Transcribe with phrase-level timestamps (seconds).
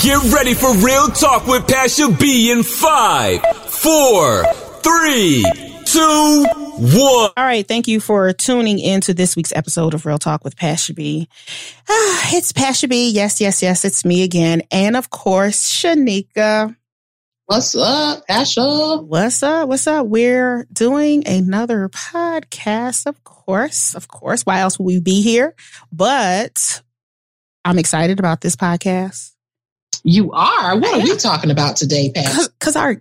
[0.00, 4.44] Get ready for Real Talk with Pastor B in five, four,
[4.82, 5.44] three,
[5.84, 6.44] two,
[6.78, 7.30] one.
[7.36, 7.66] All right.
[7.66, 11.28] Thank you for tuning into this week's episode of Real Talk with Pastor B.
[11.88, 13.10] Ah, it's Pastor B.
[13.10, 13.84] Yes, yes, yes.
[13.84, 14.62] It's me again.
[14.70, 16.74] And of course, Shanika.
[17.46, 19.02] What's up, Pastor?
[19.02, 19.68] What's up?
[19.68, 20.06] What's up?
[20.06, 23.94] We're doing another podcast, of course.
[23.94, 24.42] Of course.
[24.42, 25.54] Why else would we be here?
[25.92, 26.82] But
[27.64, 29.32] I'm excited about this podcast.
[30.04, 30.78] You are?
[30.78, 32.50] What are we talking about today, Pastor?
[32.58, 32.96] Because our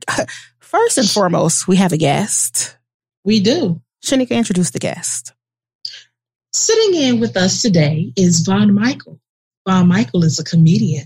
[0.73, 2.77] first and foremost, we have a guest.
[3.23, 3.81] We do.
[4.03, 5.33] Shanika, introduce the guest.
[6.51, 9.19] Sitting in with us today is Von Michael.
[9.67, 11.05] Von Michael is a comedian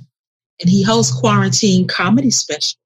[0.60, 2.80] and he hosts Quarantine Comedy Special.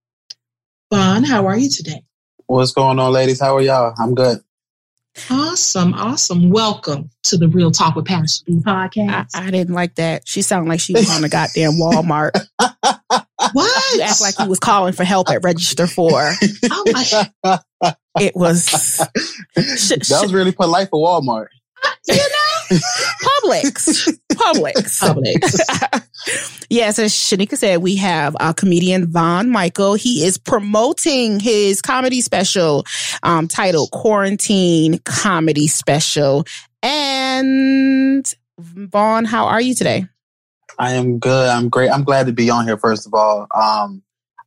[0.91, 2.03] Von, how are you today?
[2.47, 3.39] What's going on, ladies?
[3.39, 3.93] How are y'all?
[3.97, 4.41] I'm good.
[5.29, 6.49] Awesome, awesome.
[6.49, 9.29] Welcome to the Real Talk with Pastor B podcast.
[9.35, 10.23] I, I didn't like that.
[10.25, 12.31] She sounded like she was on a goddamn Walmart.
[12.57, 13.93] what?
[13.95, 16.33] You act like he was calling for help at register four.
[16.71, 17.59] oh my.
[18.19, 18.67] It was.
[18.67, 21.47] Sh- that was really polite for Walmart.
[22.07, 22.50] You know?
[22.71, 24.17] Publix.
[24.31, 24.99] Publix.
[25.01, 26.65] Publix.
[26.69, 29.95] yes, as Shanika said, we have a comedian Von Michael.
[29.95, 32.85] He is promoting his comedy special
[33.23, 36.45] um, titled Quarantine Comedy Special.
[36.83, 40.05] And Vaughn, how are you today?
[40.79, 41.49] I am good.
[41.49, 41.91] I'm great.
[41.91, 43.47] I'm glad to be on here, first of all.
[43.53, 44.01] Um,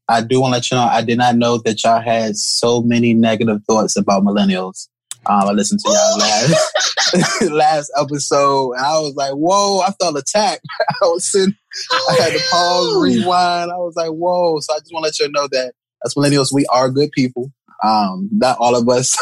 [0.08, 2.82] I do want to let you know I did not know that y'all had so
[2.82, 4.88] many negative thoughts about millennials.
[5.26, 10.16] Um, I listened to y'all last last episode, and I was like, "Whoa!" I felt
[10.16, 10.64] attacked.
[11.02, 11.54] I was sitting,
[12.10, 13.70] I had to pause, rewind.
[13.70, 15.74] I was like, "Whoa!" So I just want to let you know that
[16.04, 17.52] as millennials, we are good people.
[17.82, 19.16] Um, not all of us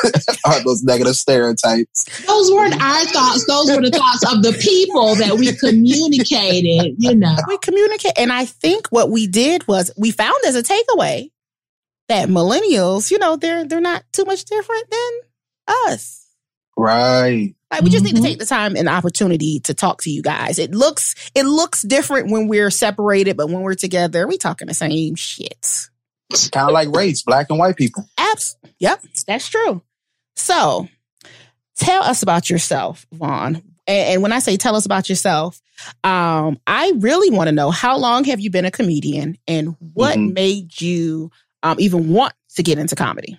[0.47, 2.05] are those negative stereotypes.
[2.27, 3.47] Those weren't our thoughts.
[3.47, 7.35] Those were the thoughts of the people that we communicated, you know.
[7.49, 8.13] We communicate.
[8.17, 11.31] And I think what we did was we found as a takeaway
[12.09, 15.11] that millennials, you know, they're they're not too much different than
[15.87, 16.27] us.
[16.77, 17.55] Right.
[17.71, 18.15] Like we just mm-hmm.
[18.15, 20.59] need to take the time and opportunity to talk to you guys.
[20.59, 24.75] It looks it looks different when we're separated, but when we're together, we talking the
[24.75, 25.89] same shit.
[26.31, 28.05] It's kind of like race, black and white people.
[28.19, 29.83] Abs- yep, that's true.
[30.37, 30.89] So,
[31.77, 33.57] tell us about yourself, Vaughn.
[33.87, 35.61] And, and when I say tell us about yourself,
[36.05, 40.17] um, I really want to know how long have you been a comedian, and what
[40.17, 40.33] mm-hmm.
[40.33, 41.31] made you
[41.63, 43.39] um, even want to get into comedy?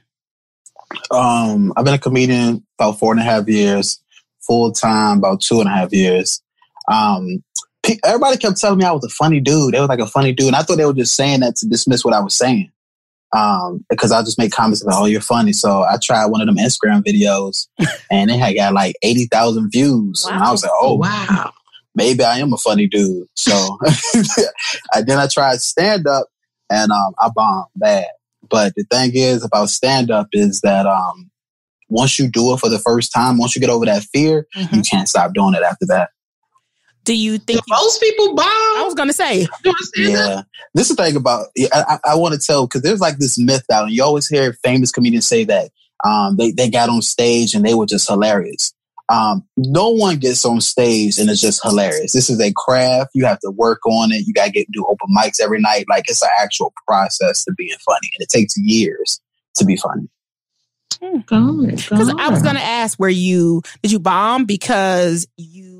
[1.12, 4.02] Um, I've been a comedian about four and a half years,
[4.46, 6.42] full time about two and a half years.
[6.92, 7.44] Um,
[8.06, 9.74] everybody kept telling me I was a funny dude.
[9.74, 11.68] They was like a funny dude, and I thought they were just saying that to
[11.68, 12.72] dismiss what I was saying
[13.34, 15.54] um, because I just make comments about, oh, you're funny.
[15.54, 17.68] So I tried one of them Instagram videos
[18.12, 20.25] and it had got like 80,000 views.
[20.25, 20.36] Wow.
[20.36, 21.52] And I was like, oh, wow,
[21.96, 23.28] maybe I am a funny dude.
[23.36, 23.52] So
[24.94, 26.28] I, then I tried stand up
[26.70, 28.08] and um, I bombed bad.
[28.50, 31.31] But the thing is about stand up is that um,
[31.90, 34.76] once you do it for the first time, once you get over that fear, mm-hmm.
[34.76, 36.09] you can't stop doing it after that.
[37.06, 38.48] Do you think you, most people bomb?
[38.48, 39.46] I was gonna say,
[39.98, 40.44] yeah.
[40.74, 43.38] This is the thing about I, I, I want to tell because there's like this
[43.38, 45.72] myth out, and you always hear famous comedians say that
[46.06, 48.74] um, they they got on stage and they were just hilarious.
[49.09, 52.14] Um, no one gets on stage and it's just hilarious.
[52.14, 53.12] This is a craft.
[53.13, 54.25] You have to work on it.
[54.25, 55.86] You got to get do open mics every night.
[55.89, 59.19] Like it's an actual process to being funny, and it takes years
[59.56, 60.07] to be funny.
[61.89, 65.73] Because I was going to ask, where you did you bomb because you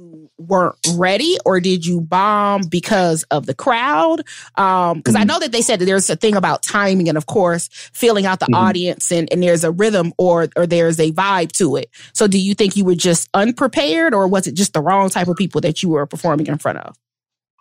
[0.48, 4.22] weren't ready or did you bomb because of the crowd
[4.56, 5.22] um because mm-hmm.
[5.22, 8.26] i know that they said that there's a thing about timing and of course feeling
[8.26, 8.56] out the mm-hmm.
[8.56, 12.40] audience and, and there's a rhythm or or there's a vibe to it so do
[12.40, 15.62] you think you were just unprepared or was it just the wrong type of people
[15.62, 16.96] that you were performing in front of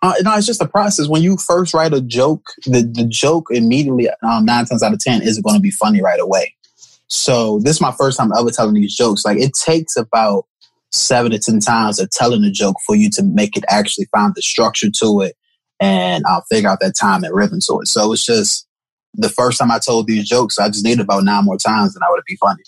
[0.03, 1.07] uh, no, it's just a process.
[1.07, 4.99] When you first write a joke, the, the joke immediately, um, nine times out of
[4.99, 6.53] 10, isn't going to be funny right away.
[7.07, 9.23] So this is my first time ever telling these jokes.
[9.23, 10.45] Like it takes about
[10.93, 14.33] seven to ten times of telling a joke for you to make it actually find
[14.35, 15.35] the structure to it
[15.79, 17.87] and I'll figure out that time and rhythm to it.
[17.87, 18.67] So it's just
[19.13, 22.03] the first time I told these jokes, I just needed about nine more times and
[22.03, 22.63] I would be funny.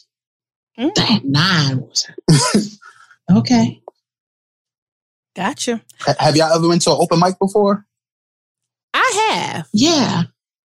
[0.77, 1.24] Mm.
[1.24, 1.88] Nine
[3.38, 3.81] okay.
[5.33, 5.81] Gotcha.
[6.19, 7.86] Have y'all ever been to an open mic before?
[8.94, 9.68] I have.
[9.71, 10.24] Yeah.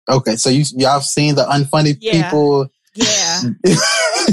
[0.10, 2.24] Okay, so you y'all seen the unfunny yeah.
[2.24, 2.68] people?
[2.96, 3.42] Yeah.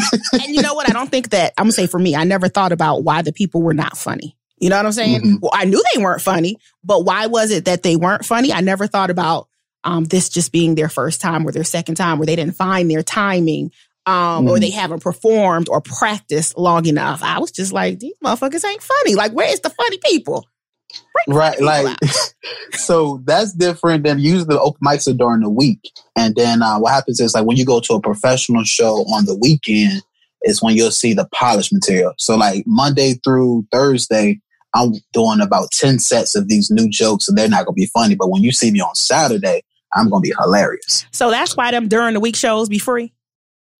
[0.32, 0.88] and you know what?
[0.88, 2.14] I don't think that I'm gonna say for me.
[2.16, 4.37] I never thought about why the people were not funny.
[4.58, 5.20] You know what I'm saying?
[5.20, 5.34] Mm-hmm.
[5.43, 8.52] Well, I knew they weren't funny, but why was it that they weren't funny?
[8.52, 9.48] I never thought about
[9.84, 12.90] um, this just being their first time or their second time where they didn't find
[12.90, 13.70] their timing
[14.06, 14.50] um, mm.
[14.50, 14.78] or they mm-hmm.
[14.78, 17.22] haven't performed or practiced long enough.
[17.22, 19.14] I was just like, these motherfuckers ain't funny.
[19.14, 20.46] Like, where's the funny people?
[21.29, 21.99] Right, like
[22.73, 25.81] so that's different than usually the open mics are during the week.
[26.17, 29.25] And then uh, what happens is like when you go to a professional show on
[29.27, 30.03] the weekend,
[30.47, 32.15] is when you'll see the polished material.
[32.19, 34.41] So like Monday through Thursday,
[34.75, 38.15] I'm doing about 10 sets of these new jokes and they're not gonna be funny.
[38.15, 39.62] But when you see me on Saturday,
[39.94, 41.06] I'm gonna be hilarious.
[41.12, 43.12] So that's why them during the week shows be free.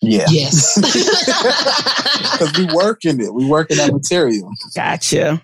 [0.00, 0.26] Yeah.
[0.29, 0.79] Yes.
[2.37, 3.32] Because we work in it.
[3.32, 4.50] We work in that material.
[4.75, 5.43] Gotcha.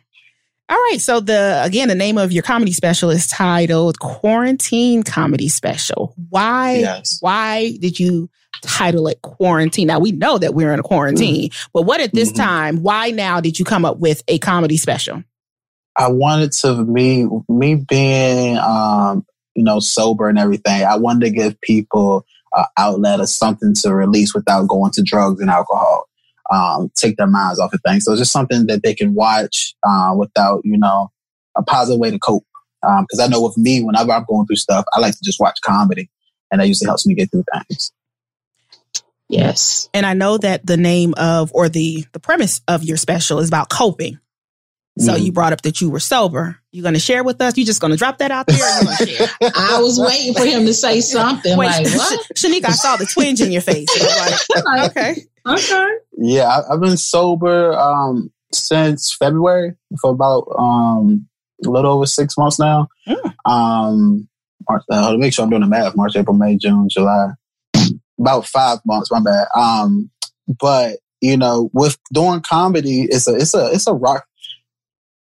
[0.72, 1.02] All right.
[1.02, 6.14] So the again, the name of your comedy special is titled Quarantine Comedy Special.
[6.30, 7.18] Why yes.
[7.20, 8.30] why did you
[8.62, 9.88] title it quarantine?
[9.88, 11.70] Now we know that we're in a quarantine, mm-hmm.
[11.74, 12.42] but what at this mm-hmm.
[12.42, 15.22] time, why now did you come up with a comedy special?
[15.94, 20.84] I wanted to me me being um, you know, sober and everything.
[20.84, 22.24] I wanted to give people
[22.56, 26.08] uh, outlet or something to release without going to drugs and alcohol.
[26.52, 28.04] Um, take their minds off of things.
[28.04, 31.10] So it's just something that they can watch uh, without, you know,
[31.56, 32.44] a positive way to cope.
[32.82, 35.40] Because um, I know with me, whenever I'm going through stuff, I like to just
[35.40, 36.10] watch comedy,
[36.50, 37.92] and that usually helps me get through things.
[39.28, 43.38] Yes, and I know that the name of or the the premise of your special
[43.38, 44.18] is about coping.
[44.98, 45.24] So mm.
[45.24, 46.58] you brought up that you were sober.
[46.70, 47.56] You're going to share with us?
[47.56, 48.58] You're just going to drop that out there?
[49.56, 52.26] I was waiting for him to say something Wait, like what?
[52.36, 53.88] Shanika, I saw the twinge in your face.
[54.54, 55.88] Like, okay, okay.
[56.18, 61.26] Yeah, I, have been sober um, since February for about um,
[61.64, 62.88] a little over six months now.
[63.08, 63.34] Mm.
[63.44, 64.28] Um,
[64.68, 67.30] March, uh, to make sure I'm doing the math: March, April, May, June, July.
[68.20, 69.10] About five months.
[69.10, 69.48] My bad.
[69.56, 70.10] Um,
[70.60, 74.26] but you know, with doing comedy, it's a it's a it's a rock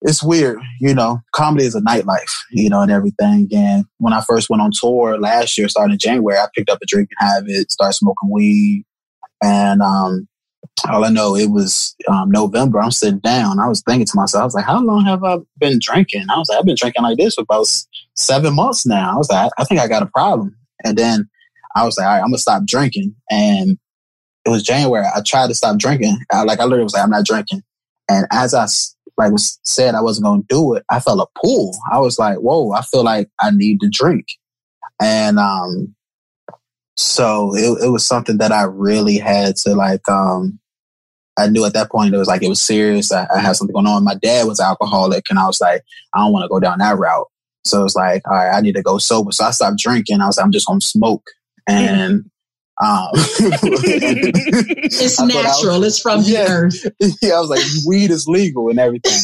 [0.01, 3.49] it's weird, you know, comedy is a nightlife, you know, and everything.
[3.51, 6.79] And when I first went on tour last year, starting in January, I picked up
[6.81, 8.85] a drinking habit, started smoking weed.
[9.41, 10.27] And um,
[10.89, 12.79] all I know, it was um, November.
[12.79, 13.59] I'm sitting down.
[13.59, 16.25] I was thinking to myself, I was like, how long have I been drinking?
[16.29, 17.67] I was like, I've been drinking like this for about
[18.15, 19.13] seven months now.
[19.13, 20.55] I was like, I think I got a problem.
[20.83, 21.29] And then
[21.75, 23.15] I was like, all right, I'm going to stop drinking.
[23.29, 23.77] And
[24.45, 25.05] it was January.
[25.13, 26.17] I tried to stop drinking.
[26.31, 27.63] I, like, I literally was like, I'm not drinking.
[28.09, 28.65] And as I
[29.17, 31.77] like was said I wasn't going to do it, I felt a pull.
[31.91, 34.25] I was like, whoa, I feel like I need to drink.
[35.01, 35.95] And, um,
[36.99, 40.59] so it, it was something that I really had to like, um,
[41.37, 43.13] I knew at that point it was like, it was serious.
[43.13, 44.03] I, I had something going on.
[44.03, 45.81] My dad was alcoholic and I was like,
[46.13, 47.27] I don't want to go down that route.
[47.63, 49.31] So it's like, all right, I need to go sober.
[49.31, 50.19] So I stopped drinking.
[50.19, 51.23] I was like, I'm just going to smoke.
[51.67, 52.25] And
[52.81, 55.79] um, it's natural.
[55.79, 56.85] Was, it's from yeah, the earth.
[57.21, 59.21] Yeah, I was like, weed is legal and everything.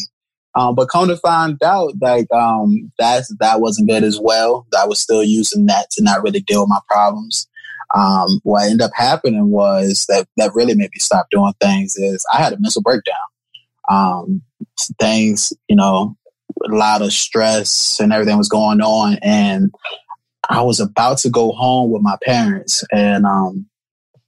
[0.57, 4.65] Um, but come to find out, like um, that that wasn't good as well.
[4.79, 7.49] I was still using that to not really deal with my problems.
[7.97, 11.95] Um, what ended up happening was that that really made me stop doing things.
[11.95, 13.15] Is I had a mental breakdown.
[13.89, 14.41] Um,
[14.99, 16.15] things, you know,
[16.65, 19.71] a lot of stress and everything was going on, and
[20.49, 23.67] I was about to go home with my parents and um,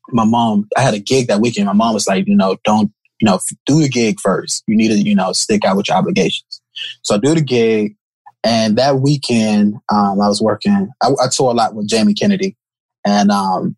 [0.10, 1.68] my mom, I had a gig that weekend.
[1.68, 4.64] My mom was like, you know, don't, you know, do the gig first.
[4.68, 6.62] You need to, you know, stick out with your obligations.
[7.04, 7.96] So I do the gig.
[8.44, 12.56] And that weekend, um, I was working, I, I a lot with Jamie Kennedy.
[13.08, 13.78] And um,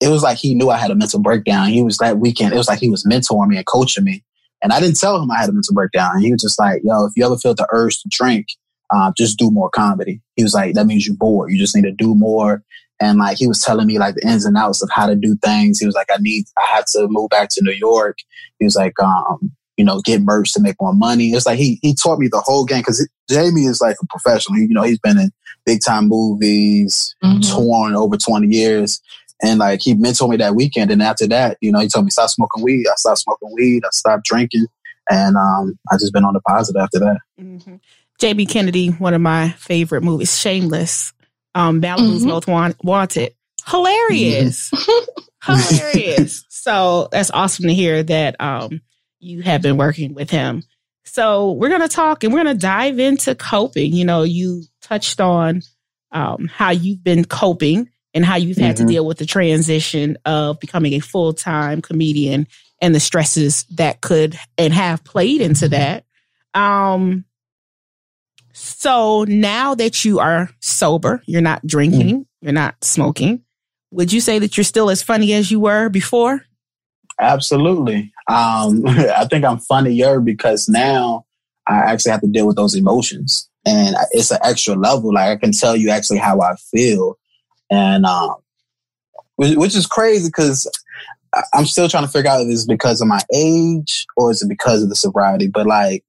[0.00, 1.68] it was like he knew I had a mental breakdown.
[1.68, 4.24] He was that weekend, it was like he was mentoring me and coaching me.
[4.62, 6.20] And I didn't tell him I had a mental breakdown.
[6.20, 8.46] He was just like, yo, if you ever feel the urge to drink,
[8.90, 10.22] uh, just do more comedy.
[10.36, 11.50] He was like, that means you're bored.
[11.52, 12.62] You just need to do more.
[13.02, 15.36] And like, he was telling me like the ins and outs of how to do
[15.42, 15.78] things.
[15.78, 18.18] He was like, I need, I have to move back to New York.
[18.58, 21.30] He was like, um, you know, get merch to make more money.
[21.30, 24.58] It's like he he taught me the whole game because Jamie is like a professional.
[24.58, 25.30] He, you know, he's been in
[25.70, 27.40] big time movies, mm-hmm.
[27.40, 29.00] torn over twenty years,
[29.42, 30.90] and like he mentored me that weekend.
[30.90, 32.86] And after that, you know, he told me stop smoking weed.
[32.88, 33.84] I stopped smoking weed.
[33.84, 34.66] I stopped drinking,
[35.08, 37.18] and um, I just been on the positive after that.
[37.40, 37.76] Mm-hmm.
[38.18, 41.12] Jamie Kennedy, one of my favorite movies, Shameless,
[41.54, 42.50] um, Malibu's mm-hmm.
[42.50, 43.34] Most Wanted.
[43.66, 44.70] Hilarious.
[44.70, 45.22] Mm-hmm.
[45.52, 46.44] Hilarious.
[46.48, 48.82] So that's awesome to hear that um,
[49.20, 50.64] you have been working with him.
[51.04, 53.94] So we're going to talk and we're going to dive into coping.
[53.94, 55.62] You know, you touched on
[56.12, 58.86] um, how you've been coping and how you've had mm-hmm.
[58.86, 62.46] to deal with the transition of becoming a full time comedian
[62.82, 66.04] and the stresses that could and have played into that.
[66.54, 67.24] Um,
[68.52, 72.26] so now that you are sober, you're not drinking, mm.
[72.40, 73.44] you're not smoking,
[73.92, 76.44] would you say that you're still as funny as you were before?
[77.20, 78.12] Absolutely.
[78.28, 81.26] Um, I think I'm funnier because now
[81.66, 85.12] I actually have to deal with those emotions and it's an extra level.
[85.14, 87.18] Like I can tell you actually how I feel.
[87.70, 88.36] And, um,
[89.36, 90.70] which is crazy because
[91.54, 94.48] I'm still trying to figure out if it's because of my age or is it
[94.48, 95.48] because of the sobriety.
[95.48, 96.04] But like,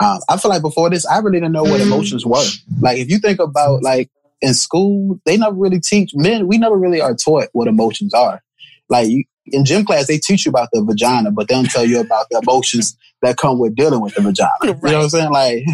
[0.00, 1.86] um, I feel like before this, I really didn't know what mm.
[1.86, 2.44] emotions were.
[2.80, 6.46] Like, if you think about like in school, they never really teach men.
[6.46, 8.42] We never really are taught what emotions are.
[8.88, 11.84] Like you, in gym class, they teach you about the vagina, but they don't tell
[11.84, 14.50] you about the emotions that come with dealing with the vagina.
[14.62, 14.76] Right.
[14.84, 15.30] You know what I'm saying?
[15.30, 15.64] Like,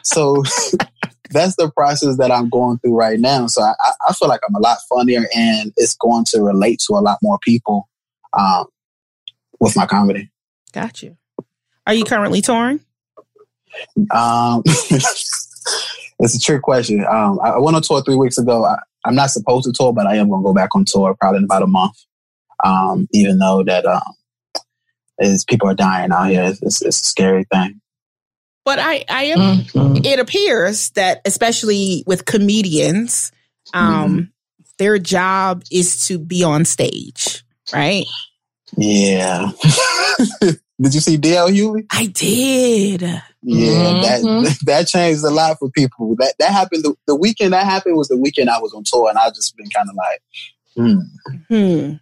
[0.04, 0.42] so
[1.30, 3.46] that's the process that I'm going through right now.
[3.46, 3.74] So I,
[4.08, 7.18] I feel like I'm a lot funnier, and it's going to relate to a lot
[7.22, 7.88] more people
[8.32, 8.66] um,
[9.60, 10.30] with my comedy.
[10.72, 11.16] Got you.
[11.86, 12.80] Are you currently touring?
[14.10, 17.04] Um, it's a trick question.
[17.04, 18.64] Um, I, went on tour three weeks ago.
[18.64, 21.14] I, am not supposed to tour, but I am going to go back on tour
[21.18, 21.96] probably in about a month.
[22.64, 24.02] Um, even though that um,
[25.18, 27.80] is people are dying out here, it's, it's, it's a scary thing.
[28.64, 29.38] But I, I am.
[29.38, 30.04] Mm-hmm.
[30.04, 33.30] It appears that, especially with comedians,
[33.72, 34.20] um, mm-hmm.
[34.78, 38.04] their job is to be on stage, right?
[38.76, 39.52] Yeah.
[40.40, 41.86] did you see DL Hughley?
[41.90, 43.02] I did.
[43.02, 44.42] Yeah, mm-hmm.
[44.42, 46.16] that that changed a lot for people.
[46.16, 49.08] That that happened the, the, weekend that happened was the weekend I was on tour,
[49.08, 50.22] and I just been kind of like,
[51.48, 51.92] hmm.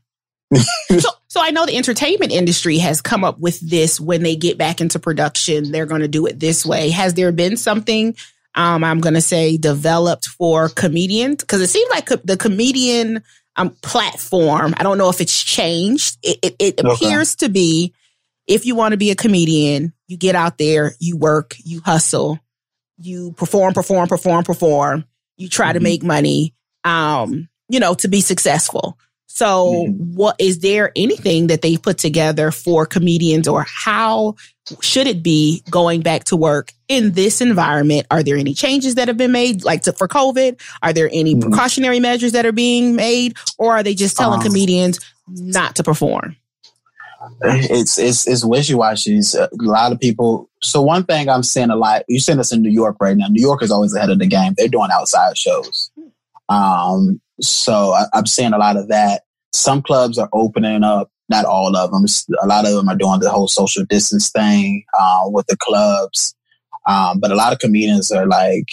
[0.99, 4.59] so, so I know the entertainment industry has come up with this when they get
[4.59, 6.91] back into production, they're going to do it this way.
[6.91, 8.17] Has there been something
[8.55, 11.37] um, I'm going to say developed for comedians?
[11.43, 13.23] Because it seems like the comedian
[13.57, 16.19] um, platform, I don't know if it's changed.
[16.23, 17.95] It, it, it appears to be
[18.47, 22.39] if you want to be a comedian, you get out there, you work, you hustle,
[22.99, 25.05] you perform, perform, perform, perform.
[25.37, 25.75] You try mm-hmm.
[25.75, 28.99] to make money, um, you know, to be successful.
[29.35, 30.15] So, mm-hmm.
[30.15, 34.37] what is there anything that they've put together for comedians, or how
[34.81, 38.07] should it be going back to work in this environment?
[38.13, 40.61] Are there any changes that have been made, like to, for COVID?
[40.83, 41.51] Are there any mm-hmm.
[41.51, 45.83] precautionary measures that are being made, or are they just telling um, comedians not to
[45.83, 46.37] perform?
[47.43, 49.19] it's it's it's wishy washy.
[49.37, 50.49] A lot of people.
[50.63, 52.05] So one thing I'm seeing a lot.
[52.07, 53.27] You see this in New York right now.
[53.27, 54.55] New York is always ahead of the game.
[54.57, 55.91] They're doing outside shows.
[56.49, 59.24] Um, so I, I'm seeing a lot of that.
[59.55, 61.11] Some clubs are opening up.
[61.29, 62.05] Not all of them.
[62.43, 66.35] A lot of them are doing the whole social distance thing uh, with the clubs.
[66.87, 68.69] Um, but a lot of comedians are like,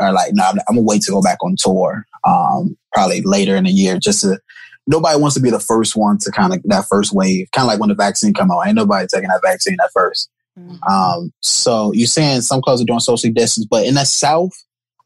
[0.00, 2.06] are like, no, nah, I'm, I'm gonna wait to go back on tour.
[2.24, 4.40] Um, probably later in the year, just to
[4.86, 7.72] nobody wants to be the first one to kind of that first wave, kind of
[7.72, 8.66] like when the vaccine come out.
[8.66, 10.92] Ain't nobody taking that vaccine at 1st mm-hmm.
[10.92, 14.52] um, so you're saying some clubs are doing social distance, but in the South,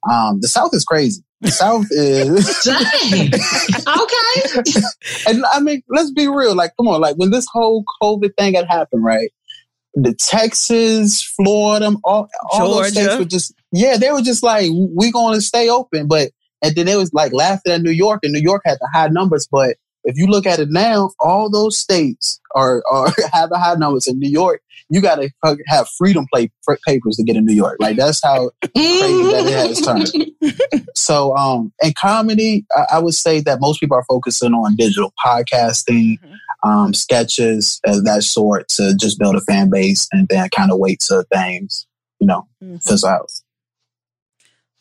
[0.09, 1.23] um, the South is crazy.
[1.41, 2.69] The South is
[3.99, 5.31] okay.
[5.35, 6.55] and I mean, let's be real.
[6.55, 7.01] Like, come on.
[7.01, 9.31] Like when this whole COVID thing had happened, right?
[9.95, 15.13] The Texas, Florida, all, all those states were just yeah, they were just like, we're
[15.13, 16.31] going to stay open, but
[16.63, 19.09] and then it was like laughing at New York, and New York had the high
[19.09, 19.49] numbers.
[19.51, 23.75] But if you look at it now, all those states are, are have a high
[23.75, 24.07] numbers.
[24.07, 25.31] In New York, you got to
[25.69, 26.51] have freedom play
[26.87, 27.77] papers to get in New York.
[27.81, 30.87] Like that's how crazy that it has turned.
[30.95, 35.13] So, um, in comedy, I, I, would say that most people are focusing on digital
[35.25, 36.69] podcasting, mm-hmm.
[36.69, 40.79] um, sketches of that sort to just build a fan base, and then kind of
[40.79, 41.87] wait till things,
[42.21, 42.77] you know, mm-hmm.
[42.77, 43.31] fizzle out.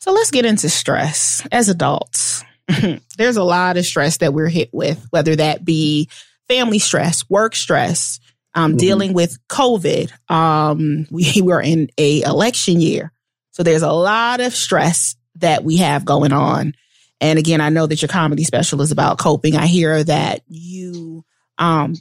[0.00, 2.44] So let's get into stress as adults.
[3.18, 6.08] There's a lot of stress that we're hit with, whether that be
[6.48, 8.20] family stress, work stress,
[8.54, 8.78] um, mm-hmm.
[8.78, 10.10] dealing with COVID.
[10.30, 13.12] Um, we were in a election year.
[13.52, 16.74] So there's a lot of stress that we have going on.
[17.20, 19.56] And again, I know that your comedy special is about coping.
[19.56, 21.24] I hear that you
[21.58, 21.94] um,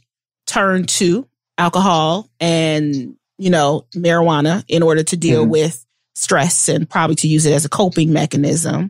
[0.48, 5.52] turn to alcohol and, you know, marijuana in order to deal mm-hmm.
[5.52, 5.86] with
[6.16, 8.90] stress and probably to use it as a coping mechanism.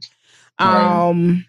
[0.60, 1.08] Right.
[1.10, 1.46] Um,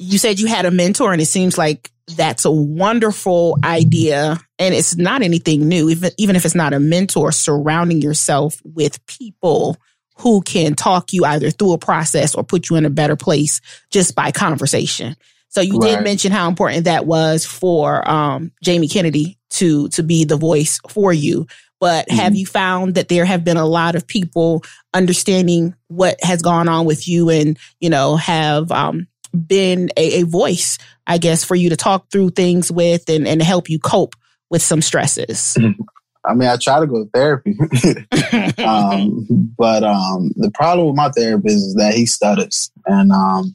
[0.00, 4.40] you said you had a mentor, and it seems like that's a wonderful idea.
[4.58, 9.04] And it's not anything new, even, even if it's not a mentor, surrounding yourself with
[9.06, 9.76] people
[10.16, 13.60] who can talk you either through a process or put you in a better place
[13.90, 15.16] just by conversation.
[15.48, 15.96] So you right.
[15.96, 20.80] did mention how important that was for um, Jamie Kennedy to to be the voice
[20.88, 21.46] for you.
[21.80, 22.18] but mm-hmm.
[22.18, 24.62] have you found that there have been a lot of people
[24.94, 30.22] understanding what has gone on with you and, you know, have um, been a, a
[30.24, 34.14] voice, I guess, for you to talk through things with and, and help you cope
[34.50, 35.56] with some stresses?
[36.26, 37.56] I mean, I try to go to therapy,
[38.62, 43.54] um, but um, the problem with my therapist is that he stutters, and um,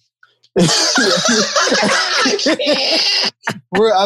[0.57, 0.63] I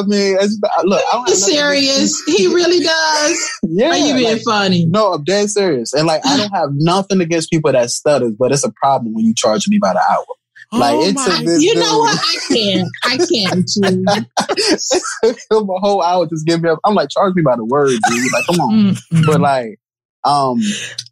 [0.07, 0.37] mean,
[0.83, 2.19] look, I He's serious.
[2.25, 3.59] He really does.
[3.61, 4.85] Yeah, Are you being like, funny?
[4.85, 5.93] No, I'm dead serious.
[5.93, 9.25] And like, I don't have nothing against people that stutters, but it's a problem when
[9.25, 10.25] you charge me by the hour.
[10.71, 12.19] Like oh it's my, a, you know what?
[12.19, 12.89] I can't.
[13.03, 14.25] I can't.
[15.67, 16.79] my whole hour just give me up.
[16.83, 18.31] I'm like, charge me by the word, dude.
[18.31, 18.71] Like, come on.
[18.71, 19.25] Mm-hmm.
[19.25, 19.79] But like,
[20.25, 20.59] um,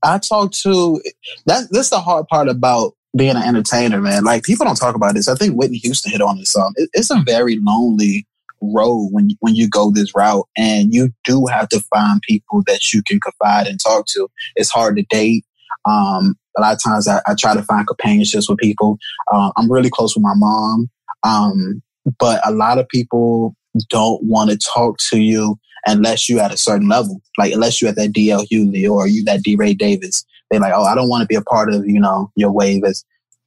[0.04, 1.02] I talk to
[1.48, 1.70] that.
[1.72, 4.24] That's the hard part about being an entertainer, man.
[4.24, 5.28] Like people don't talk about this.
[5.28, 6.56] I think Whitney Houston hit on this.
[6.56, 8.28] Um, it, it's a very lonely
[8.62, 12.94] road when when you go this route, and you do have to find people that
[12.94, 14.28] you can confide and talk to.
[14.56, 15.46] It's hard to date.
[15.86, 18.98] Um, a lot of times I, I try to find companionships with people.
[19.32, 20.90] Uh, I'm really close with my mom,
[21.24, 21.82] um,
[22.20, 23.56] but a lot of people
[23.90, 27.90] don't want to talk to you unless you're at a certain level, like unless you're
[27.90, 31.22] at that DL Hughley or you that DeRay Davis they're like, oh, I don't want
[31.22, 33.04] to be a part of, you know, your wave as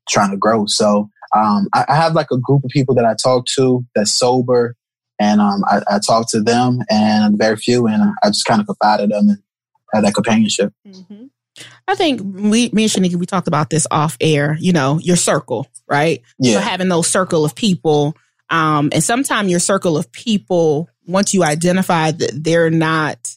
[0.09, 0.67] trying to grow.
[0.67, 4.11] So um, I, I, have like a group of people that I talk to that's
[4.11, 4.75] sober
[5.21, 8.67] and um, I, I, talk to them and very few and I just kind of
[8.67, 9.38] confide in them and
[9.95, 10.73] have that companionship.
[10.87, 11.26] Mm-hmm.
[11.88, 15.17] I think we, me and Shanika, we talked about this off air, you know, your
[15.17, 16.23] circle, right?
[16.38, 16.55] Yeah.
[16.55, 18.17] So having those circle of people.
[18.49, 23.37] Um, and sometimes your circle of people, once you identify that they're not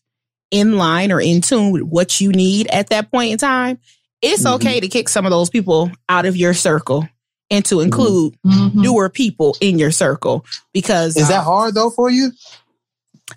[0.51, 3.79] in line or in tune with what you need at that point in time,
[4.21, 4.55] it's mm-hmm.
[4.55, 7.07] okay to kick some of those people out of your circle
[7.49, 7.85] and to mm-hmm.
[7.85, 8.81] include mm-hmm.
[8.81, 12.31] newer people in your circle because is that um, hard though for you?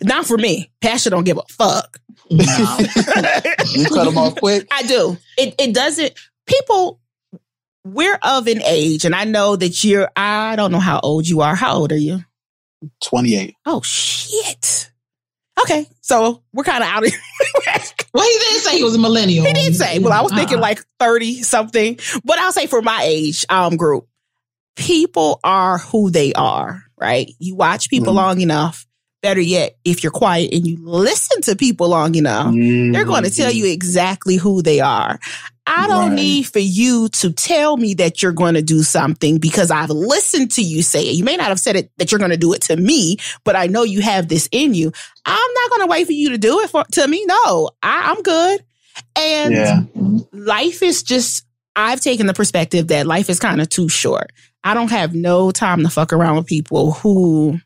[0.02, 0.71] Not for me.
[0.81, 1.99] Passion don't give a fuck.
[2.31, 2.38] No.
[3.71, 4.66] you cut them off quick.
[4.71, 5.16] I do.
[5.38, 6.12] It it doesn't.
[6.47, 7.00] People,
[7.85, 10.10] we're of an age, and I know that you're.
[10.17, 11.54] I don't know how old you are.
[11.54, 12.21] How old are you?
[13.00, 13.54] Twenty eight.
[13.65, 14.91] Oh shit.
[15.63, 17.21] Okay, so we're kind of out of here.
[18.13, 19.47] well, he didn't say he was a millennial.
[19.47, 19.99] He did say.
[19.99, 20.63] Well, I was thinking uh-uh.
[20.63, 24.06] like 30 something, but I'll say for my age um group,
[24.76, 27.30] people are who they are, right?
[27.39, 28.17] You watch people mm.
[28.17, 28.85] long enough.
[29.26, 32.93] Better yet, if you're quiet and you listen to people long enough, mm.
[32.93, 35.19] they're going to tell you exactly who they are.
[35.67, 36.15] I don't right.
[36.15, 40.52] need for you to tell me that you're going to do something because I've listened
[40.52, 41.17] to you say it.
[41.17, 43.56] You may not have said it that you're going to do it to me, but
[43.56, 44.93] I know you have this in you.
[45.25, 47.25] I'm not going to wait for you to do it for, to me.
[47.26, 48.62] No, I, am good.
[49.17, 49.82] And yeah.
[50.32, 54.30] life is just, I've taken the perspective that life is kind of too short.
[54.62, 57.58] I don't have no time to fuck around with people who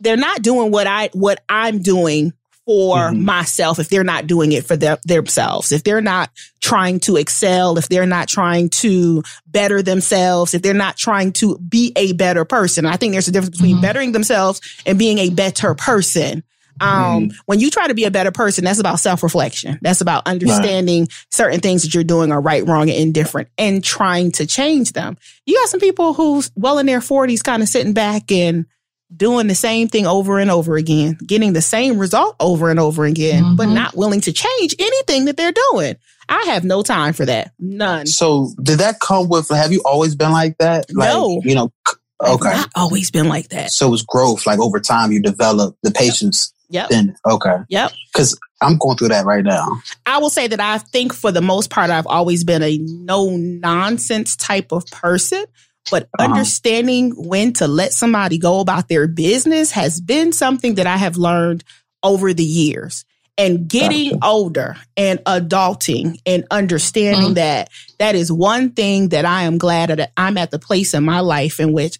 [0.00, 2.32] they're not doing what I, what I'm doing
[2.66, 3.24] for mm-hmm.
[3.24, 7.78] myself if they're not doing it for their, themselves, if they're not trying to excel,
[7.78, 12.44] if they're not trying to better themselves, if they're not trying to be a better
[12.44, 12.84] person.
[12.84, 13.82] I think there's a difference between mm-hmm.
[13.82, 16.42] bettering themselves and being a better person.
[16.78, 17.36] Um, mm-hmm.
[17.46, 19.78] when you try to be a better person, that's about self reflection.
[19.80, 21.26] That's about understanding right.
[21.30, 25.16] certain things that you're doing are right, wrong, and indifferent and trying to change them.
[25.46, 28.66] You got some people who's well in their forties kind of sitting back and
[29.14, 33.04] doing the same thing over and over again, getting the same result over and over
[33.04, 33.56] again, mm-hmm.
[33.56, 35.96] but not willing to change anything that they're doing.
[36.28, 37.52] I have no time for that.
[37.58, 38.06] None.
[38.06, 40.86] So did that come with, have you always been like that?
[40.92, 41.40] Like, no.
[41.44, 41.72] You know,
[42.20, 42.48] okay.
[42.48, 43.70] I've not always been like that.
[43.70, 44.44] So it's growth.
[44.44, 46.52] Like over time, you develop the patience.
[46.68, 46.88] Yep.
[46.88, 47.58] Then, okay.
[47.68, 47.92] Yep.
[48.12, 49.80] Because I'm going through that right now.
[50.04, 53.30] I will say that I think for the most part, I've always been a no
[53.36, 55.44] nonsense type of person.
[55.90, 56.30] But uh-huh.
[56.30, 61.16] understanding when to let somebody go about their business has been something that I have
[61.16, 61.64] learned
[62.02, 63.04] over the years.
[63.38, 64.26] And getting gotcha.
[64.26, 67.34] older and adulting and understanding uh-huh.
[67.34, 71.04] that that is one thing that I am glad that I'm at the place in
[71.04, 71.98] my life in which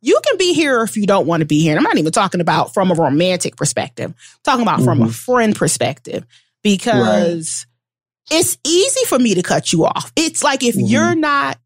[0.00, 1.76] you can be here if you don't want to be here.
[1.76, 4.84] And I'm not even talking about from a romantic perspective, I'm talking about mm-hmm.
[4.84, 5.12] from a mm-hmm.
[5.12, 6.26] friend perspective,
[6.64, 7.66] because
[8.30, 8.40] right.
[8.40, 10.12] it's easy for me to cut you off.
[10.16, 10.86] It's like if mm-hmm.
[10.86, 11.56] you're not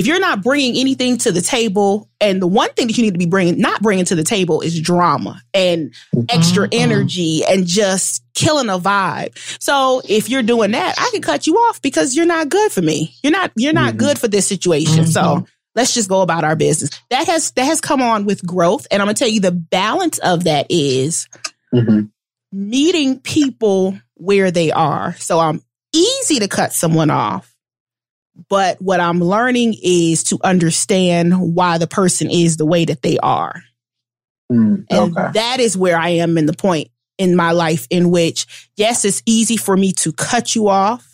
[0.00, 3.12] if you're not bringing anything to the table, and the one thing that you need
[3.12, 5.92] to be bringing, not bringing to the table is drama and
[6.30, 6.80] extra mm-hmm.
[6.80, 9.36] energy and just killing a vibe.
[9.62, 12.80] So if you're doing that, I can cut you off because you're not good for
[12.80, 13.14] me.
[13.22, 13.98] You're not, you're not mm-hmm.
[13.98, 15.04] good for this situation.
[15.04, 15.10] Mm-hmm.
[15.10, 16.88] So let's just go about our business.
[17.10, 18.86] That has, that has come on with growth.
[18.90, 21.28] And I'm going to tell you the balance of that is
[21.74, 22.06] mm-hmm.
[22.52, 25.12] meeting people where they are.
[25.16, 25.60] So I'm
[25.92, 27.49] easy to cut someone off
[28.48, 33.18] but what I'm learning is to understand why the person is the way that they
[33.18, 33.62] are.
[34.50, 34.98] Mm, okay.
[34.98, 36.88] And that is where I am in the point
[37.18, 41.06] in my life in which, yes, it's easy for me to cut you off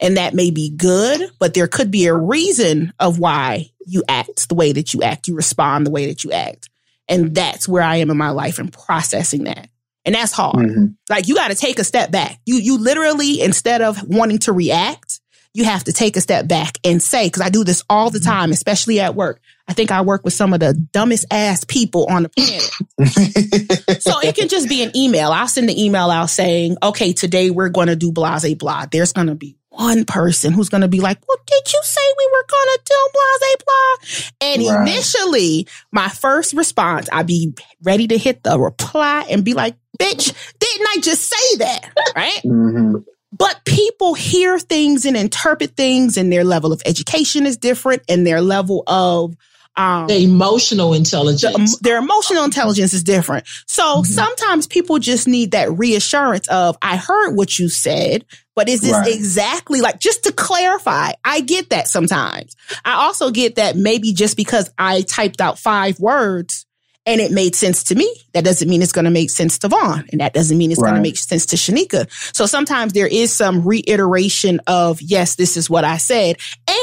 [0.00, 4.48] and that may be good, but there could be a reason of why you act
[4.48, 6.68] the way that you act, you respond the way that you act.
[7.08, 9.68] And that's where I am in my life and processing that.
[10.04, 10.56] And that's hard.
[10.56, 10.86] Mm-hmm.
[11.08, 12.38] Like you got to take a step back.
[12.44, 15.20] You you literally instead of wanting to react,
[15.54, 18.18] you have to take a step back and say cuz I do this all the
[18.18, 18.30] mm-hmm.
[18.30, 19.40] time, especially at work.
[19.66, 24.02] I think I work with some of the dumbest ass people on the planet.
[24.02, 25.30] so it can just be an email.
[25.30, 29.14] I'll send the email out saying, "Okay, today we're going to do blase blah." There's
[29.14, 32.28] going to be one person who's going to be like, well, did you say we
[32.32, 34.48] were going to do blah, blah?
[34.48, 34.88] And right.
[34.88, 40.32] initially, my first response, I'd be ready to hit the reply and be like, bitch,
[40.58, 41.90] didn't I just say that?
[42.14, 42.40] Right.
[42.44, 42.98] Mm-hmm.
[43.36, 48.26] But people hear things and interpret things, and their level of education is different, and
[48.26, 49.36] their level of
[49.76, 51.78] um, the emotional intelligence.
[51.78, 53.46] The, their emotional intelligence is different.
[53.66, 54.04] So mm-hmm.
[54.04, 58.92] sometimes people just need that reassurance of, I heard what you said, but is this
[58.92, 59.12] right.
[59.12, 62.54] exactly like, just to clarify, I get that sometimes.
[62.84, 66.63] I also get that maybe just because I typed out five words
[67.06, 69.68] and it made sense to me, that doesn't mean it's going to make sense to
[69.68, 70.06] Vaughn.
[70.10, 70.90] And that doesn't mean it's right.
[70.90, 72.10] going to make sense to Shanika.
[72.34, 76.36] So sometimes there is some reiteration of, yes, this is what I said.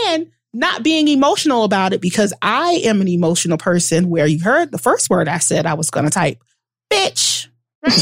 [0.07, 4.71] And not being emotional about it because I am an emotional person where you heard
[4.71, 6.43] the first word I said I was going to type,
[6.91, 7.47] bitch.
[7.87, 7.97] Every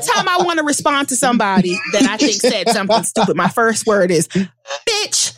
[0.00, 3.86] time I want to respond to somebody that I think said something stupid, my first
[3.86, 5.34] word is bitch.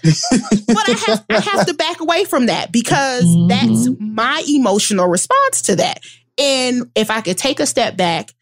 [0.67, 3.49] But I have I have to back away from that because mm-hmm.
[3.49, 6.01] that's my emotional response to that.
[6.39, 8.33] And if I could take a step back,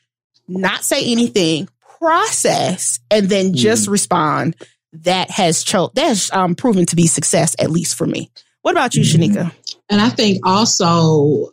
[0.46, 3.92] not say anything, process, and then just mm.
[3.92, 4.56] respond,
[4.92, 8.30] that has cho- that has um, proven to be success, at least for me.
[8.62, 9.38] What about you, mm-hmm.
[9.38, 9.52] Shanika?
[9.90, 11.50] And I think also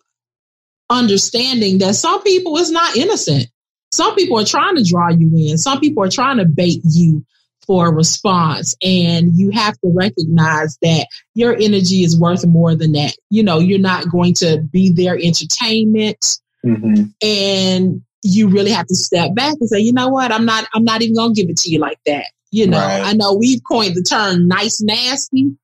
[0.91, 3.47] understanding that some people is not innocent.
[3.91, 5.57] Some people are trying to draw you in.
[5.57, 7.25] Some people are trying to bait you
[7.65, 8.75] for a response.
[8.81, 13.15] And you have to recognize that your energy is worth more than that.
[13.29, 16.39] You know, you're not going to be their entertainment.
[16.65, 17.03] Mm-hmm.
[17.21, 20.83] And you really have to step back and say, you know what, I'm not, I'm
[20.83, 22.25] not even gonna give it to you like that.
[22.51, 23.01] You know, right.
[23.03, 25.55] I know we've coined the term nice nasty.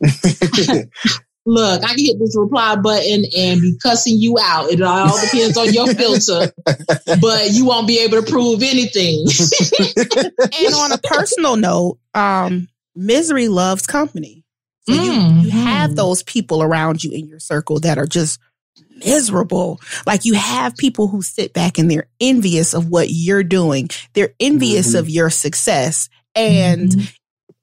[1.46, 4.70] Look, I can hit this reply button and be cussing you out.
[4.70, 6.52] It all depends on your filter,
[7.20, 9.26] but you won't be able to prove anything.
[10.64, 14.44] and on a personal note, um, misery loves company.
[14.88, 15.40] So mm-hmm.
[15.40, 18.38] you, you have those people around you in your circle that are just
[19.04, 19.80] miserable.
[20.06, 23.88] Like you have people who sit back and they're envious of what you're doing.
[24.12, 24.98] They're envious mm-hmm.
[24.98, 27.04] of your success and mm-hmm.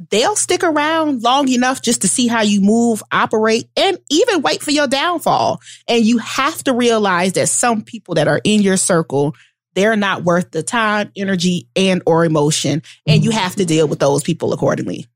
[0.09, 4.61] They'll stick around long enough just to see how you move, operate, and even wait
[4.61, 5.61] for your downfall.
[5.87, 9.35] And you have to realize that some people that are in your circle,
[9.75, 12.81] they're not worth the time, energy, and or emotion.
[13.05, 15.07] And you have to deal with those people accordingly.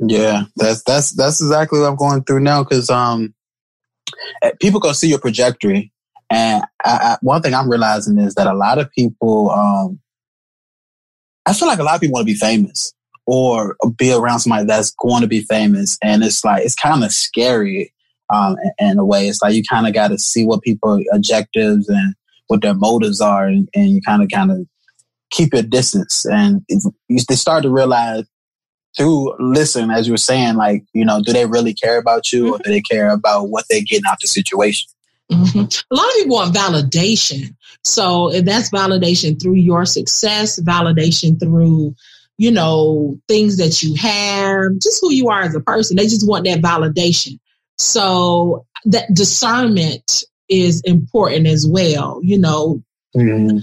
[0.00, 3.32] Yeah, that's that's that's exactly what I'm going through now because um
[4.42, 5.92] eh, people can see your trajectory.
[6.30, 10.00] And I, I, one thing I'm realizing is that a lot of people um,
[11.46, 12.93] I feel like a lot of people want to be famous
[13.26, 15.98] or be around somebody that's going to be famous.
[16.02, 17.92] And it's like, it's kind of scary
[18.32, 19.28] um, in, a way.
[19.28, 22.14] It's like you kind of got to see what people objectives and
[22.48, 23.46] what their motives are.
[23.46, 24.66] And, and you kind of, kind of
[25.30, 26.24] keep your distance.
[26.26, 26.64] And
[27.08, 28.24] they start to realize
[28.96, 32.48] through listen, as you were saying, like, you know, do they really care about you
[32.48, 32.62] or mm-hmm.
[32.62, 34.88] do they care about what they're getting out the situation?
[35.32, 35.58] Mm-hmm.
[35.58, 37.54] A lot of people want validation.
[37.82, 41.94] So if that's validation through your success, validation through,
[42.36, 46.28] you know, things that you have, just who you are as a person, they just
[46.28, 47.38] want that validation.
[47.78, 52.20] So that discernment is important as well.
[52.22, 52.82] You know,
[53.16, 53.58] mm-hmm.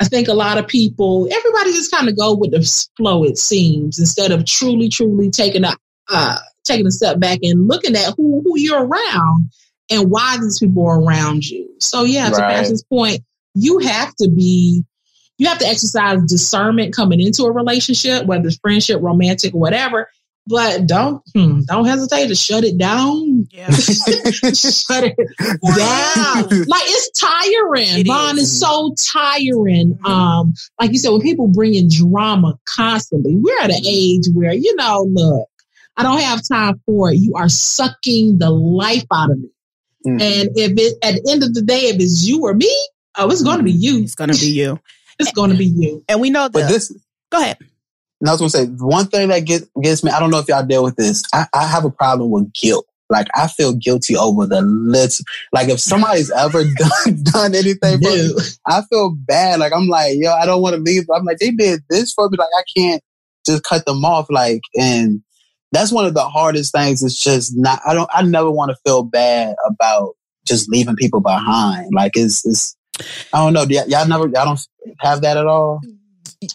[0.00, 3.38] I think a lot of people, everybody just kind of go with the flow, it
[3.38, 5.74] seems, instead of truly, truly taking a,
[6.10, 9.50] uh, taking a step back and looking at who, who you're around
[9.90, 11.68] and why these people are around you.
[11.78, 12.56] So yeah, to right.
[12.56, 13.20] Pastor's point,
[13.54, 14.84] you have to be,
[15.38, 20.08] you have to exercise discernment coming into a relationship, whether it's friendship, romantic, whatever.
[20.48, 23.48] But don't hmm, don't hesitate to shut it down.
[23.50, 23.68] Yeah.
[23.70, 26.64] shut it down.
[26.68, 28.00] like it's tiring.
[28.00, 28.44] It Vaughn is.
[28.52, 29.94] is so tiring.
[29.94, 30.06] Mm-hmm.
[30.06, 34.52] Um, like you said, when people bring in drama constantly, we're at an age where
[34.52, 35.48] you know, look,
[35.96, 37.16] I don't have time for it.
[37.16, 39.48] You are sucking the life out of me.
[40.06, 40.20] Mm-hmm.
[40.20, 42.72] And if it at the end of the day, if it's you or me,
[43.16, 44.02] oh, it's going to be you.
[44.02, 44.78] It's going to be you.
[45.18, 46.04] It's going to be you.
[46.08, 46.52] And we know that.
[46.52, 46.92] But this.
[47.30, 47.58] Go ahead.
[48.20, 50.10] And I was going to say one thing that gets gets me.
[50.10, 51.22] I don't know if y'all deal with this.
[51.34, 52.86] I, I have a problem with guilt.
[53.10, 55.24] like I feel guilty over the little.
[55.52, 58.30] Like if somebody's ever done done anything for me,
[58.66, 59.60] I feel bad.
[59.60, 61.04] Like I'm like, yo, I don't want to leave.
[61.14, 62.38] I'm like, they did this for me.
[62.38, 63.02] Like I can't
[63.44, 64.26] just cut them off.
[64.30, 65.20] Like and
[65.72, 67.02] that's one of the hardest things.
[67.02, 67.80] It's just not.
[67.86, 68.08] I don't.
[68.12, 70.14] I never want to feel bad about
[70.46, 71.90] just leaving people behind.
[71.92, 72.46] Like it's.
[72.46, 72.75] it's
[73.32, 73.64] I don't know.
[73.68, 74.24] y'all, never.
[74.24, 74.60] Y'all don't
[75.00, 75.80] have that at all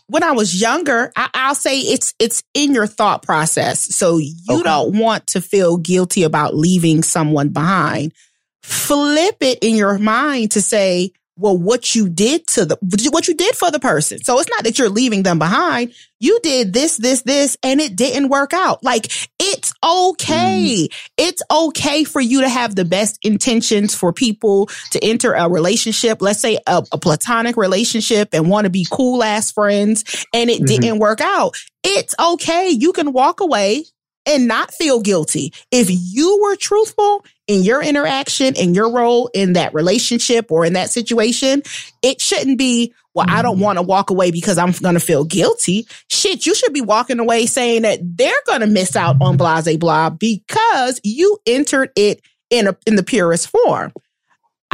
[0.08, 3.96] when I was younger, I, will say it's it's in your thought process.
[3.96, 4.64] So you okay.
[4.64, 8.14] don't want to feel guilty about leaving someone behind.
[8.62, 12.78] Flip it in your mind to say, well, what you did to the,
[13.10, 14.24] what you did for the person.
[14.24, 15.94] So it's not that you're leaving them behind.
[16.20, 18.84] You did this, this, this, and it didn't work out.
[18.84, 20.88] Like it's okay.
[20.88, 21.10] Mm.
[21.18, 26.22] It's okay for you to have the best intentions for people to enter a relationship.
[26.22, 30.58] Let's say a, a platonic relationship and want to be cool ass friends and it
[30.58, 30.66] mm-hmm.
[30.66, 31.56] didn't work out.
[31.84, 32.70] It's okay.
[32.70, 33.86] You can walk away
[34.26, 35.54] and not feel guilty.
[35.72, 40.74] If you were truthful in your interaction and your role in that relationship or in
[40.74, 41.64] that situation,
[42.02, 43.64] it shouldn't be, well, I don't mm-hmm.
[43.64, 45.88] want to walk away because I'm going to feel guilty.
[46.10, 49.78] Shit, you should be walking away saying that they're going to miss out on blase
[49.78, 53.92] blah because you entered it in a, in the purest form.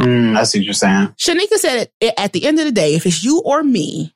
[0.00, 1.08] Mm, I see what you're saying.
[1.18, 4.14] Shanika said it, at the end of the day, if it's you or me,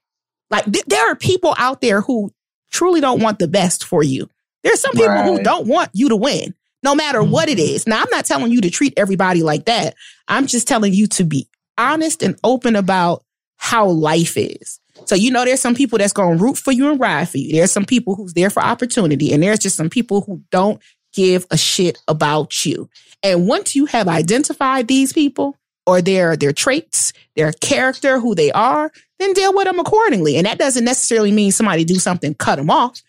[0.50, 2.30] like th- there are people out there who
[2.70, 4.28] truly don't want the best for you.
[4.62, 5.26] There's some people right.
[5.26, 7.32] who don't want you to win, no matter mm-hmm.
[7.32, 7.86] what it is.
[7.86, 9.94] Now, I'm not telling you to treat everybody like that.
[10.28, 11.48] I'm just telling you to be
[11.78, 13.24] honest and open about
[13.56, 14.80] how life is.
[15.06, 17.38] So, you know, there's some people that's going to root for you and ride for
[17.38, 17.52] you.
[17.52, 20.80] There's some people who's there for opportunity, and there's just some people who don't
[21.12, 22.88] give a shit about you.
[23.22, 28.52] And once you have identified these people or their their traits, their character, who they
[28.52, 30.36] are, then deal with them accordingly.
[30.36, 33.00] And that doesn't necessarily mean somebody do something, cut them off.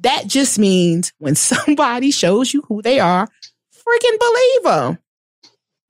[0.00, 3.28] That just means when somebody shows you who they are,
[3.74, 4.98] freaking believe them.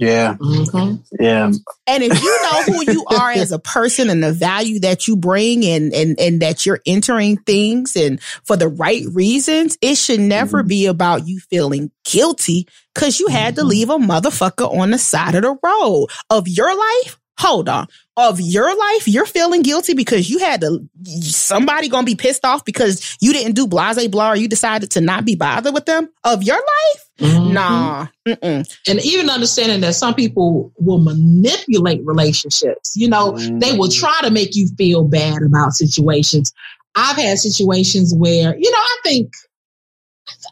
[0.01, 0.37] Yeah.
[0.37, 1.23] Mm-hmm.
[1.23, 1.53] Yeah.
[1.87, 5.15] And if you know who you are as a person and the value that you
[5.15, 10.21] bring and, and, and that you're entering things and for the right reasons, it should
[10.21, 10.69] never mm-hmm.
[10.69, 13.69] be about you feeling guilty because you had to mm-hmm.
[13.69, 17.87] leave a motherfucker on the side of the road of your life hold on
[18.19, 22.63] of your life you're feeling guilty because you had to somebody gonna be pissed off
[22.67, 26.07] because you didn't do blase blah or you decided to not be bothered with them
[26.25, 27.55] of your life mm-hmm.
[27.55, 28.77] nah Mm-mm.
[28.87, 33.59] and even understanding that some people will manipulate relationships you know mm-hmm.
[33.59, 36.53] they will try to make you feel bad about situations
[36.97, 39.33] i've had situations where you know i think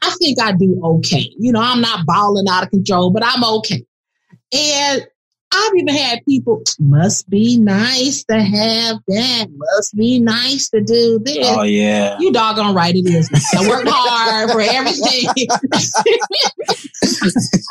[0.02, 1.32] I think I do okay.
[1.38, 3.84] You know, I'm not balling out of control, but I'm okay.
[4.52, 5.06] And
[5.50, 9.46] I've even had people, must be nice to have that.
[9.50, 11.46] Must be nice to do this.
[11.48, 12.18] Oh, yeah.
[12.20, 13.30] You doggone right it is.
[13.56, 15.28] I worked hard for everything.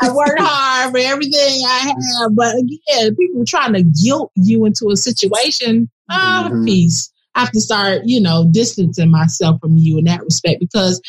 [0.02, 2.36] I worked hard for everything I have.
[2.36, 5.90] But again, people trying to guilt you into a situation.
[6.10, 6.66] Ah, mm-hmm.
[6.66, 7.12] peace.
[7.36, 11.00] I have to start, you know, distancing myself from you in that respect because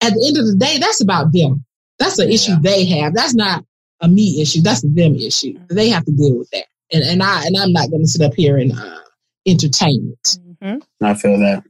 [0.00, 1.64] at the end of the day, that's about them.
[1.98, 2.34] That's an yeah.
[2.34, 3.14] issue they have.
[3.14, 3.64] That's not
[4.00, 4.60] a me issue.
[4.62, 5.54] That's a them issue.
[5.54, 5.74] Mm-hmm.
[5.74, 6.66] They have to deal with that.
[6.92, 9.00] And and I and I'm not going to sit up here and uh,
[9.46, 10.38] entertain it.
[10.62, 11.04] Mm-hmm.
[11.04, 11.64] I feel that.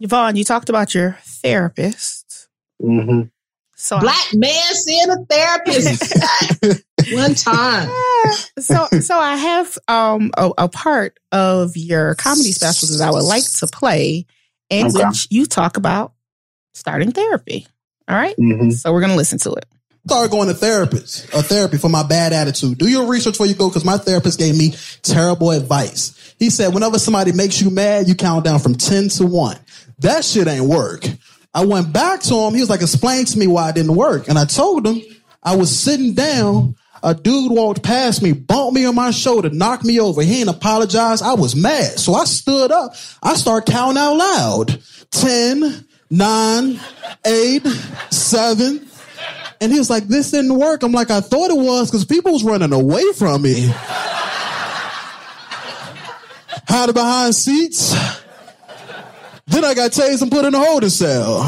[0.00, 2.48] Yvonne, you talked about your therapist.
[2.82, 3.28] Mm-hmm.
[3.76, 6.14] So black I, man seeing a therapist
[7.12, 7.90] one time.
[8.58, 13.24] so so I have um a, a, part of your comedy specials that I would
[13.24, 14.26] like to play,
[14.70, 15.06] in okay.
[15.06, 16.12] which you talk about
[16.74, 17.66] starting therapy.
[18.08, 18.36] All right?
[18.36, 18.70] mm-hmm.
[18.70, 19.66] So we're gonna listen to it
[20.06, 22.78] start going to therapist, a therapy for my bad attitude.
[22.78, 26.34] Do your research before you go because my therapist gave me terrible advice.
[26.38, 29.56] He said, whenever somebody makes you mad, you count down from 10 to 1.
[30.00, 31.06] That shit ain't work.
[31.54, 32.54] I went back to him.
[32.54, 34.28] He was like, explain to me why it didn't work.
[34.28, 35.02] And I told him
[35.42, 36.76] I was sitting down.
[37.04, 40.22] A dude walked past me, bumped me on my shoulder, knocked me over.
[40.22, 41.20] He didn't apologize.
[41.20, 41.98] I was mad.
[41.98, 42.94] So I stood up.
[43.20, 44.80] I started counting out loud.
[45.10, 46.80] 10, 9,
[47.26, 47.66] 8,
[48.10, 48.88] 7,
[49.62, 50.82] and he was like, this didn't work.
[50.82, 53.70] I'm like, I thought it was because people was running away from me.
[56.68, 57.92] Hiding behind seats.
[59.46, 61.44] Then I got tased and put in a holding cell.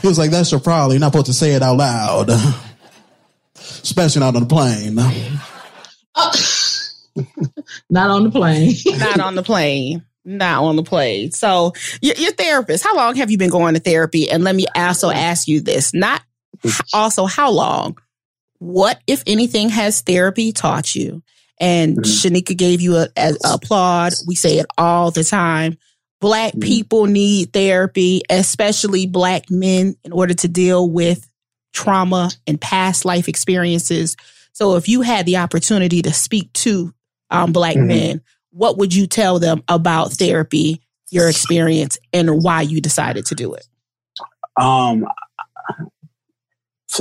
[0.00, 0.92] He was like, that's your problem.
[0.92, 2.30] You're not supposed to say it out loud.
[3.56, 4.98] Especially not on the plane.
[6.14, 6.32] Uh,
[7.90, 8.74] not on the plane.
[8.98, 11.34] not on the plane not on the plate.
[11.34, 14.30] So your, your therapist, how long have you been going to therapy?
[14.30, 16.22] And let me also ask you this, not
[16.92, 17.98] also how long,
[18.58, 21.22] what, if anything, has therapy taught you?
[21.60, 22.02] And mm-hmm.
[22.02, 24.12] Shanika gave you a, a, a, applaud.
[24.26, 25.78] We say it all the time.
[26.20, 26.60] Black mm-hmm.
[26.60, 31.28] people need therapy, especially black men, in order to deal with
[31.72, 34.16] trauma and past life experiences.
[34.52, 36.94] So if you had the opportunity to speak to
[37.30, 37.86] um, black mm-hmm.
[37.86, 38.20] men,
[38.52, 43.54] what would you tell them about therapy, your experience, and why you decided to do
[43.54, 43.66] it?
[44.60, 45.06] Um,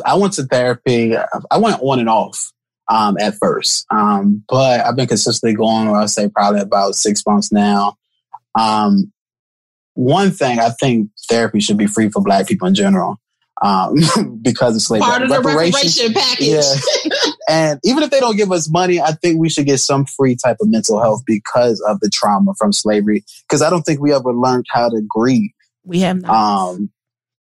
[0.06, 1.16] I went to therapy.
[1.16, 2.52] I went on and off
[2.90, 5.90] um, at first, um, but I've been consistently going.
[5.90, 7.98] I'll say probably about six months now.
[8.58, 9.12] Um,
[9.94, 13.21] one thing I think therapy should be free for Black people in general
[13.64, 13.96] um,
[14.42, 15.06] because of slavery.
[15.06, 16.48] Part of the reparation package.
[16.48, 17.12] Yeah.
[17.50, 20.36] and even if they don't give us money, I think we should get some free
[20.36, 23.24] type of mental health because of the trauma from slavery.
[23.48, 25.52] Because I don't think we ever learned how to grieve.
[25.84, 26.32] We have not.
[26.32, 26.92] Um,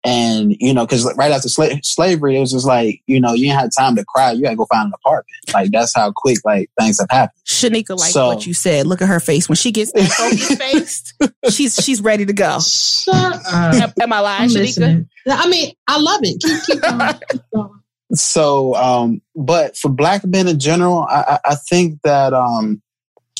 [0.03, 3.45] and, you know, because right after sla- slavery, it was just like, you know, you
[3.47, 4.31] didn't have time to cry.
[4.31, 5.27] You had to go find an apartment.
[5.53, 7.39] Like, that's how quick, like, things have happened.
[7.45, 8.87] Shanika, like so, what you said.
[8.87, 9.47] Look at her face.
[9.47, 11.13] When she gets focused faced,
[11.51, 12.59] she's she's ready to go.
[12.59, 13.93] Shut up.
[14.01, 14.59] Am, I lying, I'm Shanika?
[14.59, 15.09] Listening.
[15.29, 16.41] I mean, I love it.
[16.41, 17.13] Keep, keep going.
[17.29, 17.81] Keep going.
[18.13, 22.81] So, um, but for black men in general, I, I think that um,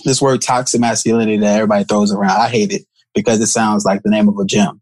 [0.06, 4.04] this word toxic masculinity that everybody throws around, I hate it because it sounds like
[4.04, 4.80] the name of a gym.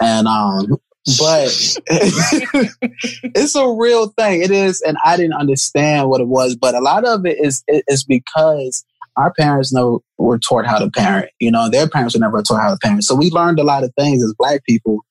[0.00, 0.78] And um,
[1.18, 4.42] but it's a real thing.
[4.42, 7.62] It is, and I didn't understand what it was, but a lot of it is
[7.68, 8.84] is because
[9.16, 11.30] our parents know were taught how to parent.
[11.40, 13.84] You know, their parents were never taught how to parent, so we learned a lot
[13.84, 15.04] of things as Black people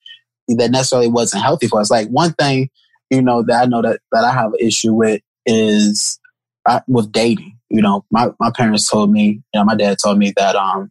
[0.48, 1.90] that necessarily wasn't healthy for us.
[1.90, 2.70] Like one thing,
[3.10, 6.18] you know, that I know that that I have an issue with is
[6.66, 7.58] I, with dating.
[7.70, 10.90] You know, my my parents told me, you know, my dad told me that um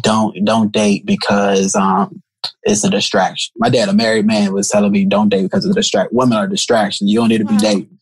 [0.00, 2.22] don't don't date because um
[2.62, 3.52] it's a distraction.
[3.56, 6.12] My dad, a married man, was telling me, don't date because of the distract.
[6.12, 7.10] Women are distractions.
[7.10, 7.98] You don't need to be dating.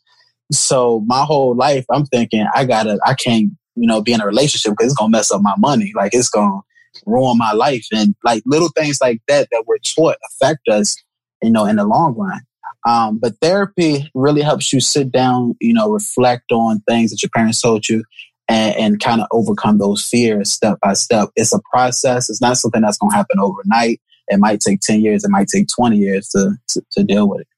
[0.53, 4.27] So my whole life, I'm thinking, I gotta, I can't, you know, be in a
[4.27, 5.92] relationship because it's gonna mess up my money.
[5.94, 6.61] Like it's gonna
[7.07, 7.87] ruin my life.
[7.92, 10.96] And like little things like that that we're taught affect us,
[11.42, 12.40] you know, in the long run.
[12.87, 17.31] Um, but therapy really helps you sit down, you know, reflect on things that your
[17.31, 18.05] parents told you
[18.48, 21.29] and, and kind of overcome those fears step by step.
[21.37, 22.31] It's a process.
[22.31, 24.01] It's not something that's going to happen overnight.
[24.28, 27.42] It might take 10 years, it might take 20 years to, to, to deal with
[27.42, 27.48] it.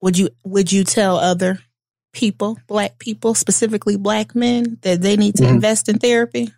[0.00, 1.58] Would you would you tell other
[2.12, 5.54] people, black people, specifically black men, that they need to mm-hmm.
[5.54, 6.52] invest in therapy?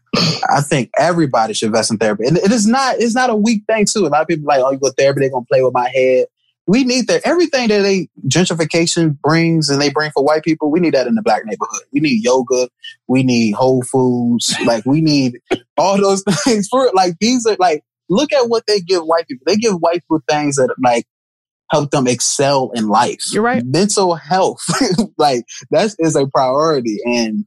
[0.50, 2.26] I think everybody should invest in therapy.
[2.26, 4.06] And it is not it's not a weak thing too.
[4.06, 5.88] A lot of people like, oh, you go to therapy, they're gonna play with my
[5.88, 6.26] head.
[6.66, 10.78] We need that everything that they gentrification brings and they bring for white people, we
[10.78, 11.82] need that in the black neighborhood.
[11.92, 12.68] We need yoga,
[13.08, 15.40] we need whole foods, like we need
[15.76, 19.44] all those things for like these are like look at what they give white people.
[19.46, 21.06] They give white people things that like
[21.70, 23.22] help them excel in life.
[23.32, 23.64] You're right.
[23.64, 24.62] Mental health,
[25.18, 27.46] like that is a priority, and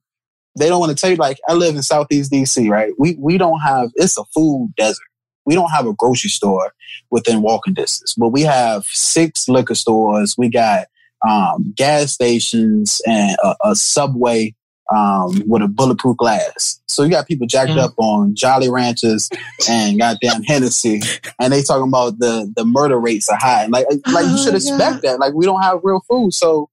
[0.58, 1.18] they don't want to tell you.
[1.18, 2.94] Like I live in Southeast DC, right?
[2.98, 3.90] We we don't have.
[3.96, 5.06] It's a food desert.
[5.46, 6.74] We don't have a grocery store
[7.12, 10.36] within walking distance, but we have six liquor stores.
[10.38, 10.88] We got
[11.28, 14.56] um, gas stations and a, a subway
[14.92, 16.82] um, with a bulletproof glass.
[16.88, 17.80] So you got people jacked mm.
[17.80, 19.30] up on Jolly Ranchers
[19.70, 21.02] and goddamn Hennessy,
[21.40, 23.66] and they talking about the the murder rates are high.
[23.68, 25.20] Like like you should oh, expect that.
[25.20, 26.34] Like we don't have real food.
[26.34, 26.70] So,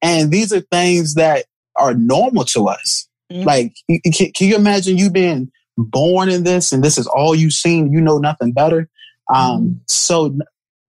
[0.00, 3.08] and these are things that are normal to us.
[3.32, 3.44] Mm.
[3.44, 7.54] Like, can, can, you imagine you being born in this and this is all you've
[7.54, 7.92] seen?
[7.92, 8.88] You know nothing better.
[9.32, 9.80] Um, mm.
[9.88, 10.36] So,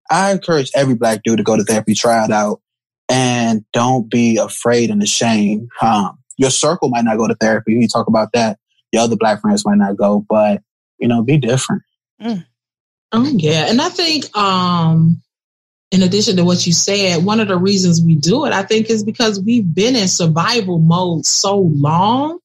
[0.10, 2.62] I encourage every black dude to go to therapy, try it out,
[3.10, 5.70] and don't be afraid and ashamed.
[5.82, 7.74] Um, your circle might not go to therapy.
[7.74, 8.60] You talk about that.
[8.92, 10.62] Your other black friends might not go, but
[11.00, 11.84] you know, be different.
[12.22, 12.46] Mm.
[13.12, 15.22] Oh yeah, and I think um,
[15.92, 18.90] in addition to what you said, one of the reasons we do it, I think,
[18.90, 22.40] is because we've been in survival mode so long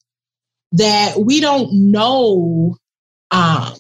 [0.72, 2.76] that we don't know.
[3.30, 3.74] Um,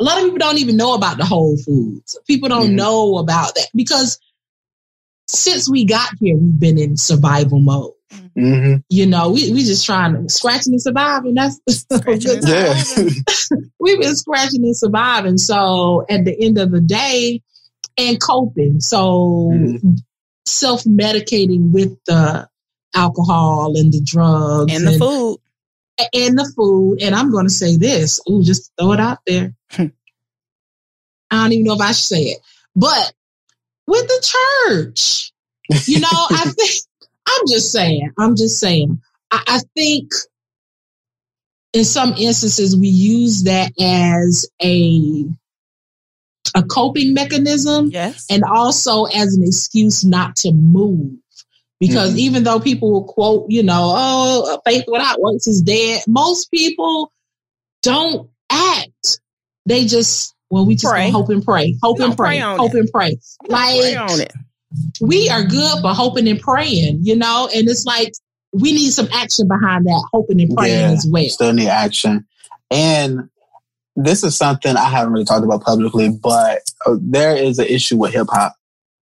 [0.00, 2.18] a lot of people don't even know about the Whole Foods.
[2.26, 2.76] People don't mm-hmm.
[2.76, 4.18] know about that because
[5.28, 7.93] since we got here, we've been in survival mode.
[8.36, 8.76] Mm-hmm.
[8.88, 11.34] You know, we we just trying to scratching and surviving.
[11.34, 12.82] That's yeah.
[13.80, 15.38] We've been scratching and surviving.
[15.38, 17.42] So at the end of the day,
[17.96, 18.80] and coping.
[18.80, 19.94] So mm-hmm.
[20.46, 22.48] self medicating with the
[22.94, 25.38] alcohol and the drugs and the and, food.
[26.12, 27.02] And the food.
[27.02, 28.20] And I'm going to say this.
[28.28, 29.54] Ooh, just throw it out there.
[29.70, 29.90] I
[31.30, 32.38] don't even know if I should say it.
[32.76, 33.12] But
[33.86, 34.32] with the
[34.68, 35.32] church,
[35.86, 36.70] you know, I think
[37.26, 38.12] I'm just saying.
[38.18, 39.00] I'm just saying.
[39.30, 40.10] I, I think
[41.74, 45.24] in some instances we use that as a
[46.54, 48.26] a coping mechanism yes.
[48.30, 51.12] and also as an excuse not to move
[51.80, 52.18] because mm-hmm.
[52.20, 57.10] even though people will quote you know oh faith without works is dead most people
[57.82, 59.20] don't act
[59.66, 62.78] they just well we just hope and pray hope and pray, pray hope it.
[62.78, 63.16] and pray
[63.48, 64.32] like pray on it
[65.00, 68.12] we are good for hoping and praying, you know, and it's like
[68.52, 71.28] we need some action behind that hoping and praying yeah, as well.
[71.28, 72.26] Still need action.
[72.70, 73.28] And
[73.96, 77.96] this is something I haven't really talked about publicly, but uh, there is an issue
[77.96, 78.54] with hip hop.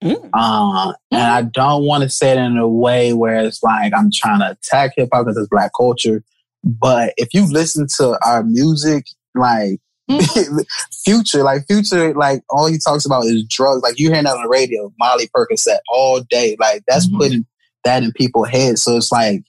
[0.02, 0.30] Mm.
[0.32, 4.10] Uh, and I don't want to say it in a way where it's like I'm
[4.12, 6.22] trying to attack hip hop because it's black culture.
[6.64, 9.80] But if you listen to our music, like.
[11.04, 13.82] Future, like Future, like all he talks about is drugs.
[13.82, 16.56] Like you hearing that on the radio, Molly Percocet all day.
[16.58, 17.18] Like that's mm-hmm.
[17.18, 17.46] putting
[17.84, 18.82] that in people's heads.
[18.82, 19.44] So it's like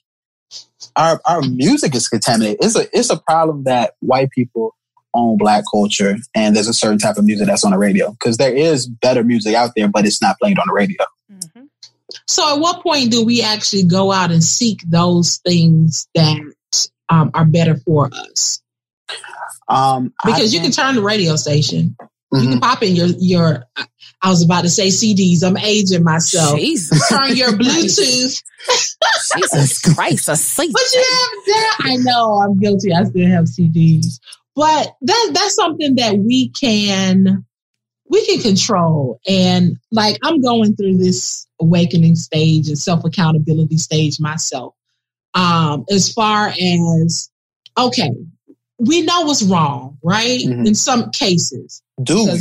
[0.96, 2.58] our our music is contaminated.
[2.60, 4.74] It's a it's a problem that white people
[5.14, 8.36] own black culture and there's a certain type of music that's on the radio because
[8.36, 11.04] there is better music out there, but it's not played on the radio.
[11.32, 11.64] Mm-hmm.
[12.26, 16.40] So, at what point do we actually go out and seek those things that
[17.08, 18.60] um, are better for us?
[19.68, 21.96] Um, because you can turn the radio station.
[21.98, 22.36] Mm-hmm.
[22.36, 22.60] You can mm-hmm.
[22.60, 23.64] pop in your your.
[24.22, 25.42] I was about to say CDs.
[25.46, 26.58] I'm aging myself.
[26.58, 27.08] Jesus.
[27.08, 28.42] Turn your Bluetooth.
[29.36, 30.72] Jesus Christ, a sleep.
[30.72, 31.76] But you have that.
[31.80, 32.92] I know I'm guilty.
[32.92, 34.20] I still have CDs.
[34.56, 37.44] But that that's something that we can
[38.08, 39.20] we can control.
[39.28, 44.74] And like I'm going through this awakening stage and self accountability stage myself.
[45.34, 47.30] Um, as far as
[47.76, 48.10] okay,
[48.78, 50.40] we know what's wrong, right?
[50.40, 50.66] Mm-hmm.
[50.66, 51.82] In some cases.
[52.02, 52.36] Do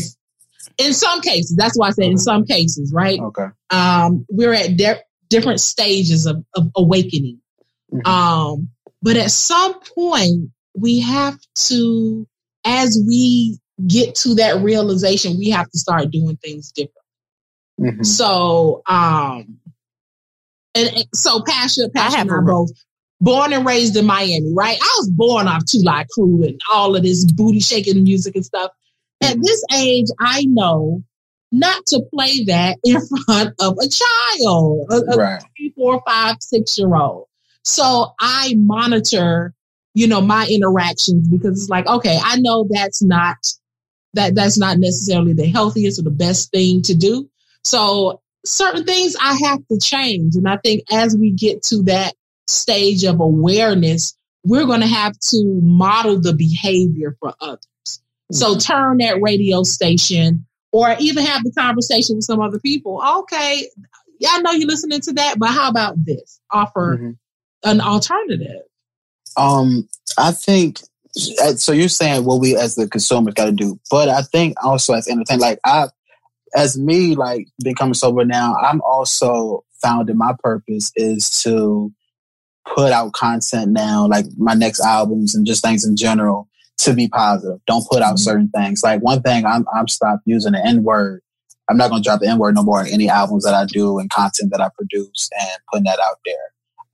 [0.78, 3.20] in some cases, that's why I said in some cases, right?
[3.20, 3.48] Okay.
[3.70, 7.40] Um, we're at de- different stages of, of awakening.
[7.94, 8.08] Mm-hmm.
[8.08, 8.70] Um,
[9.02, 12.28] but at some point, we have to,
[12.66, 16.94] as we get to that realization, we have to start doing things different.
[17.80, 18.04] Mm-hmm.
[18.04, 19.60] So, um,
[20.76, 22.72] and, and so Pasha, Pasha and I both
[23.24, 24.78] born and raised in Miami, right?
[24.82, 28.46] I was born off Two Live Crew and all of this booty shaking music and
[28.46, 28.72] stuff.
[29.24, 29.32] Mm-hmm.
[29.32, 31.04] At this age, I know
[31.52, 35.44] not to play that in front of a child, a, a right.
[35.58, 37.28] three, four, five, six year old.
[37.64, 39.54] So I monitor
[39.94, 43.38] you know, my interactions because it's like, okay, I know that's not
[44.16, 47.30] that that's not necessarily the healthiest or the best thing to do.
[47.64, 50.36] So certain things I have to change.
[50.36, 52.14] And I think as we get to that
[52.48, 57.60] stage of awareness, we're going to have to model the behavior for others.
[57.88, 58.36] Mm-hmm.
[58.36, 63.02] So turn that radio station or even have the conversation with some other people.
[63.20, 63.68] Okay,
[64.20, 66.40] yeah, I know you're listening to that, but how about this?
[66.52, 67.12] Offer mm-hmm.
[67.70, 68.64] an alternative.
[69.38, 69.88] Um,
[70.18, 70.82] I think
[71.42, 71.72] uh, so.
[71.72, 75.08] You're saying what we as the consumers got to do, but I think also as
[75.08, 75.88] entertainment, like I,
[76.56, 81.92] as me, like becoming sober now, I'm also found in my purpose is to
[82.66, 86.48] put out content now, like my next albums and just things in general,
[86.80, 87.60] to be positive.
[87.68, 88.24] Don't put out mm-hmm.
[88.24, 88.82] certain things.
[88.84, 91.22] Like one thing, I'm I'm stopped using the N word.
[91.70, 93.66] I'm not going to drop the N word no more in any albums that I
[93.66, 96.36] do and content that I produce and putting that out there.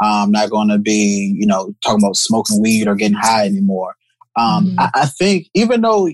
[0.01, 3.95] I'm not going to be, you know, talking about smoking weed or getting high anymore.
[4.37, 4.79] Um, mm-hmm.
[4.79, 6.09] I, I, think even though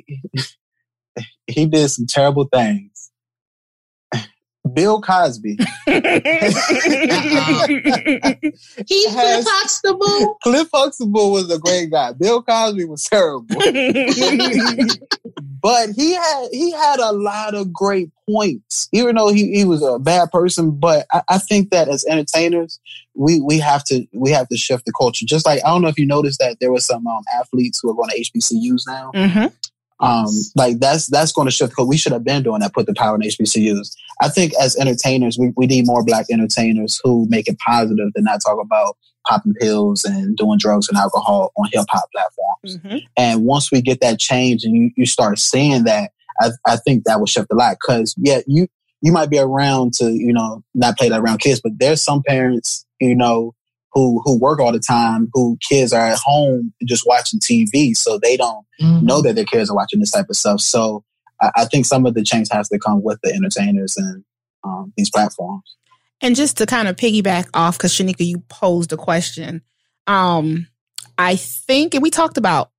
[1.47, 2.95] he did some terrible things,
[4.74, 5.57] Bill Cosby.
[5.86, 6.01] He's
[9.07, 10.38] Cliff Huxtable.
[10.43, 12.13] Cliff Huxtable was a great guy.
[12.13, 13.45] Bill Cosby was terrible.
[15.61, 19.84] but he had he had a lot of great points, even though he, he was
[19.84, 20.72] a bad person.
[20.72, 22.80] But I, I think that as entertainers,
[23.13, 25.26] we we have to we have to shift the culture.
[25.28, 27.91] Just like I don't know if you noticed that there were some um, athletes who
[27.91, 29.11] are going to HBCUs now.
[29.13, 29.45] Mm-hmm.
[30.00, 32.74] Um, like that's that's going to shift because we should have been doing that.
[32.74, 33.96] Put the power in HBCUs.
[34.22, 38.26] I think as entertainers, we, we need more black entertainers who make it positive and
[38.26, 42.78] not talk about popping pills and doing drugs and alcohol on hip hop platforms.
[42.78, 43.06] Mm-hmm.
[43.18, 47.06] And once we get that change and you, you start seeing that, I, I think
[47.06, 47.78] that will shift a lot.
[47.80, 48.68] Cause yeah, you
[49.02, 52.22] you might be around to you know not play that around kids, but there's some
[52.28, 53.56] parents you know
[53.96, 58.20] who who work all the time, who kids are at home just watching TV, so
[58.22, 59.06] they don't mm-hmm.
[59.06, 60.60] know that their kids are watching this type of stuff.
[60.60, 61.04] So
[61.41, 64.24] I, I, think some of the change has to come with the entertainers and
[64.64, 65.76] um, these platforms.
[66.22, 69.62] And just to kind of piggyback off, because Shanika, you posed a question.
[70.08, 70.68] Um,
[71.18, 72.72] I think, and we talked about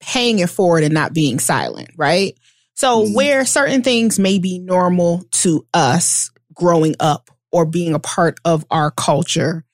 [0.00, 2.36] paying it forward and not being silent, right?
[2.74, 3.14] So mm-hmm.
[3.14, 8.64] where certain things may be normal to us growing up or being a part of
[8.70, 9.64] our culture,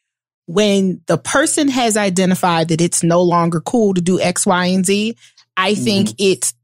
[0.47, 4.87] when the person has identified that it's no longer cool to do X, Y, and
[4.87, 5.17] Z,
[5.57, 5.85] I mm-hmm.
[5.85, 6.55] think it's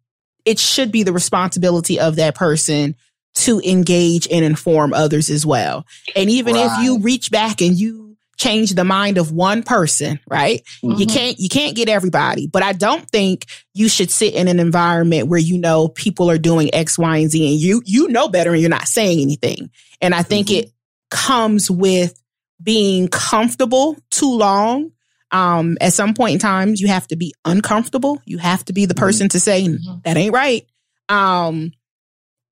[0.45, 2.97] it should be the responsibility of that person
[3.35, 5.87] to engage and inform others as well.
[6.15, 6.67] And even right.
[6.67, 10.63] if you reach back and you change the mind of one person, right?
[10.83, 11.01] Mm-hmm.
[11.01, 14.61] You can't you can't get everybody, but I don't think you should sit in an
[14.61, 18.29] environment where you know people are doing X, Y, and Z and you you know
[18.29, 19.71] better and you're not saying anything.
[20.01, 20.67] And I think mm-hmm.
[20.67, 20.73] it
[21.11, 22.22] comes with
[22.63, 24.93] being comfortable too long.
[25.31, 28.21] Um, at some point in time, you have to be uncomfortable.
[28.27, 29.67] You have to be the person to say
[30.05, 30.67] that ain't right.
[31.09, 31.73] Um,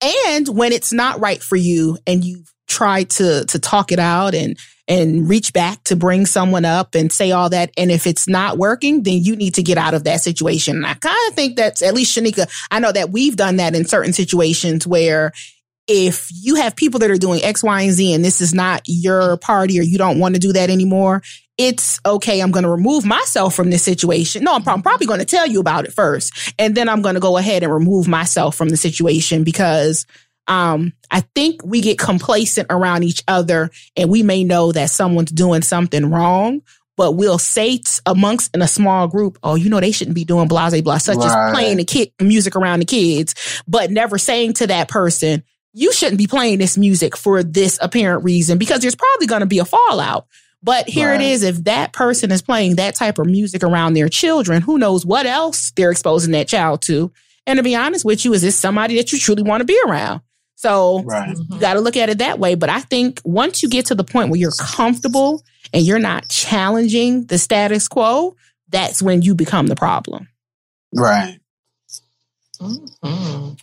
[0.02, 4.34] and when it's not right for you and you've tried to to talk it out
[4.34, 4.56] and
[4.88, 7.70] and reach back to bring someone up and say all that.
[7.76, 10.76] And if it's not working, then you need to get out of that situation.
[10.76, 13.76] And I kind of think that's at least Shanika, I know that we've done that
[13.76, 15.32] in certain situations where
[15.92, 18.82] if you have people that are doing X, Y, and Z, and this is not
[18.86, 21.20] your party or you don't want to do that anymore,
[21.58, 22.38] it's okay.
[22.40, 24.44] I'm going to remove myself from this situation.
[24.44, 26.54] No, I'm probably going to tell you about it first.
[26.60, 30.06] And then I'm going to go ahead and remove myself from the situation because
[30.46, 35.32] um, I think we get complacent around each other and we may know that someone's
[35.32, 36.62] doing something wrong,
[36.96, 40.24] but we'll say t- amongst in a small group, oh, you know, they shouldn't be
[40.24, 41.26] doing blase blah, such Right.
[41.26, 43.34] as playing the kid music around the kids,
[43.66, 45.42] but never saying to that person,
[45.72, 49.46] you shouldn't be playing this music for this apparent reason because there's probably going to
[49.46, 50.26] be a fallout.
[50.62, 51.20] But here Right.
[51.20, 51.42] it is.
[51.42, 55.26] If that person is playing that type of music around their children, who knows what
[55.26, 57.10] else they're exposing that child to?
[57.46, 59.78] And to be honest with you, is this somebody that you truly want to be
[59.86, 60.20] around?
[60.56, 61.30] So Right.
[61.30, 61.54] Mm-hmm.
[61.54, 62.54] you got to look at it that way.
[62.56, 65.42] But I think once you get to the point where you're comfortable
[65.72, 68.36] and you're not challenging the status quo,
[68.68, 70.28] that's when you become the problem.
[70.94, 71.38] Right.
[72.60, 72.90] Mhm.
[73.02, 73.56] and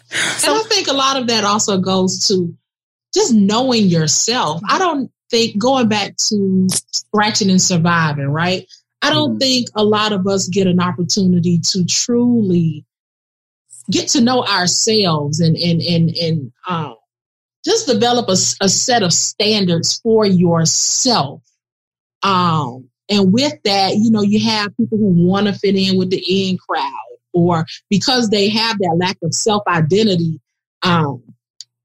[0.56, 2.56] I think a lot of that also goes to
[3.14, 4.62] just knowing yourself.
[4.68, 8.68] I don't think going back to scratching and surviving, right?
[9.02, 9.40] I don't Mhm.
[9.40, 12.86] think a lot of us get an opportunity to truly
[13.92, 16.96] get to know ourselves and and and and um,
[17.66, 21.42] just develop a set of standards for yourself.
[22.24, 26.10] Um, and with that, you know, you have people who want to fit in with
[26.10, 26.92] the in crowd,
[27.38, 30.40] or because they have that lack of self identity,
[30.84, 31.22] um,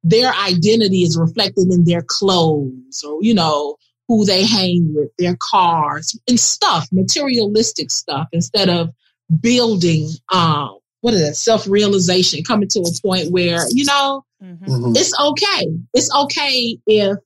[0.03, 3.77] their identity is reflected in their clothes or, you know,
[4.09, 8.91] who they hang with, their cars and stuff, materialistic stuff, instead of
[9.41, 14.97] building, um, what is it, self realization, coming to a point where, you know, Mhm.
[14.97, 15.69] it's okay.
[15.95, 17.17] It's okay if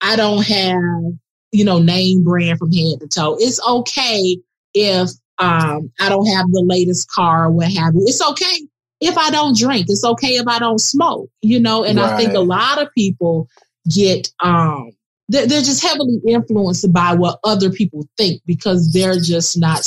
[0.00, 1.18] I don't have,
[1.52, 3.36] you know, name brand from head to toe.
[3.38, 4.38] It's okay
[4.74, 8.02] if um, I don't have the latest car or what have you.
[8.06, 8.66] It's okay
[9.00, 9.86] if I don't drink.
[9.88, 13.48] It's okay if I don't smoke, you know, and I think a lot of people
[13.92, 14.90] get, um,
[15.28, 19.86] they're, they're just heavily influenced by what other people think because they're just not,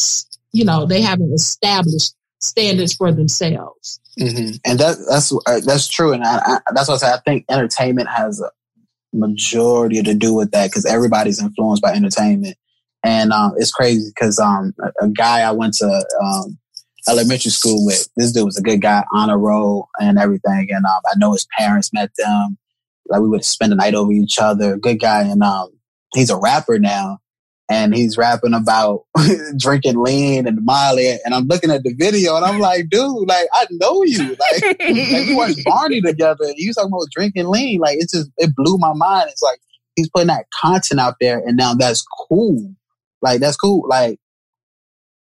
[0.54, 4.00] you know, they haven't established standards for themselves.
[4.20, 7.14] hmm And that that's uh, that's true, and I, I, that's what I say.
[7.14, 8.50] I think entertainment has a
[9.14, 12.58] majority to do with that because everybody's influenced by entertainment,
[13.04, 16.58] and um, it's crazy because um, a, a guy I went to um,
[17.08, 21.02] elementary school with, this dude was a good guy, honor roll and everything, and um,
[21.06, 22.58] I know his parents met them.
[23.08, 24.78] Like we would spend the night over each other.
[24.78, 25.70] Good guy, and um,
[26.14, 27.20] he's a rapper now.
[27.70, 29.06] And he's rapping about
[29.58, 33.48] drinking lean and Molly, and I'm looking at the video, and I'm like, dude, like
[33.54, 34.80] I know you, like like
[35.28, 37.80] we watched Barney together and you talking about drinking lean.
[37.80, 39.30] Like it just it blew my mind.
[39.32, 39.60] It's like
[39.96, 42.76] he's putting that content out there and now that's cool.
[43.22, 43.88] Like that's cool.
[43.88, 44.20] Like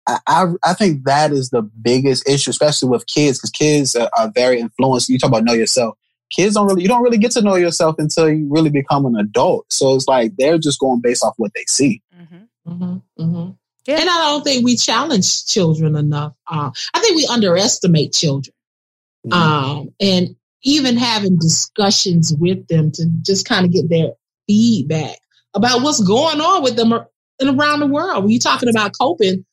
[0.06, 4.10] I I, I think that is the biggest issue, especially with kids, because kids are,
[4.18, 5.08] are very influenced.
[5.08, 5.96] You talk about know yourself.
[6.30, 9.16] Kids don't really you don't really get to know yourself until you really become an
[9.16, 9.66] adult.
[9.72, 12.02] So it's like they're just going based off what they see.
[12.68, 13.50] Mm-hmm, mm-hmm.
[13.86, 14.00] Yeah.
[14.00, 16.34] And I don't think we challenge children enough.
[16.46, 18.54] Uh, I think we underestimate children.
[19.32, 24.12] Um, and even having discussions with them to just kind of get their
[24.46, 25.18] feedback
[25.54, 27.08] about what's going on with them ar-
[27.40, 28.24] and around the world.
[28.24, 29.44] When you're talking about coping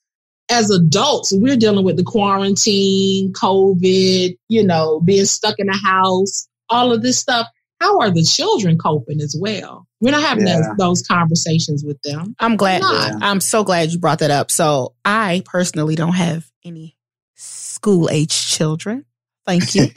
[0.49, 6.47] as adults, we're dealing with the quarantine, COVID, you know, being stuck in the house,
[6.69, 7.47] all of this stuff.
[7.81, 9.85] How are the children coping as well?
[9.99, 10.61] We're not having Yeah.
[10.61, 12.35] those, those conversations with them.
[12.39, 12.81] I'm glad.
[12.81, 13.21] Not.
[13.21, 14.49] I'm so glad you brought that up.
[14.49, 16.95] So I personally don't have any
[17.35, 19.05] school age children.
[19.45, 19.91] Thank you.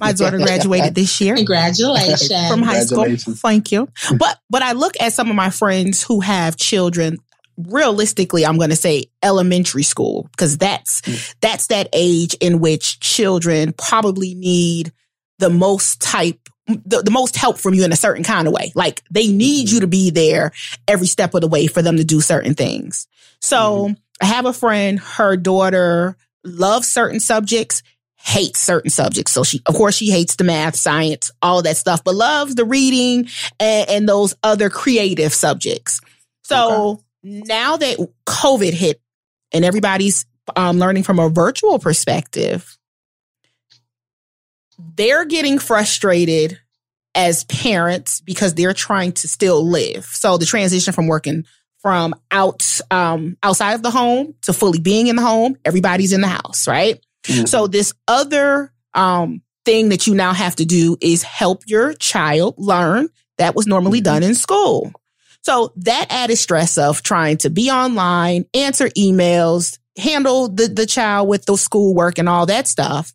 [0.00, 2.30] My daughter graduated this year Congratulations.
[2.48, 3.06] from high school.
[3.16, 3.88] Thank you.
[4.16, 7.18] But but I look at some of my friends who have children.
[7.56, 11.34] Realistically, I'm going to say elementary school because that's mm.
[11.40, 14.92] that's that age in which children probably need
[15.38, 18.72] the most type the, the most help from you in a certain kind of way.
[18.74, 19.74] Like they need mm-hmm.
[19.74, 20.52] you to be there
[20.86, 23.06] every step of the way for them to do certain things.
[23.40, 23.94] So mm-hmm.
[24.22, 27.82] I have a friend, her daughter loves certain subjects,
[28.16, 29.32] hates certain subjects.
[29.32, 32.64] So she, of course, she hates the math, science, all that stuff, but loves the
[32.64, 33.28] reading
[33.58, 36.00] and, and those other creative subjects.
[36.42, 39.00] So now that COVID hit
[39.52, 42.78] and everybody's um, learning from a virtual perspective,
[44.96, 46.58] they're getting frustrated
[47.14, 50.04] as parents because they're trying to still live.
[50.04, 51.44] So the transition from working
[51.80, 56.20] from out um, outside of the home to fully being in the home, everybody's in
[56.20, 57.04] the house, right?
[57.24, 57.46] Mm-hmm.
[57.46, 62.54] So this other um, thing that you now have to do is help your child
[62.56, 63.08] learn
[63.38, 64.14] that was normally mm-hmm.
[64.14, 64.92] done in school.
[65.42, 71.28] So that added stress of trying to be online, answer emails, handle the, the child
[71.28, 73.12] with the schoolwork and all that stuff.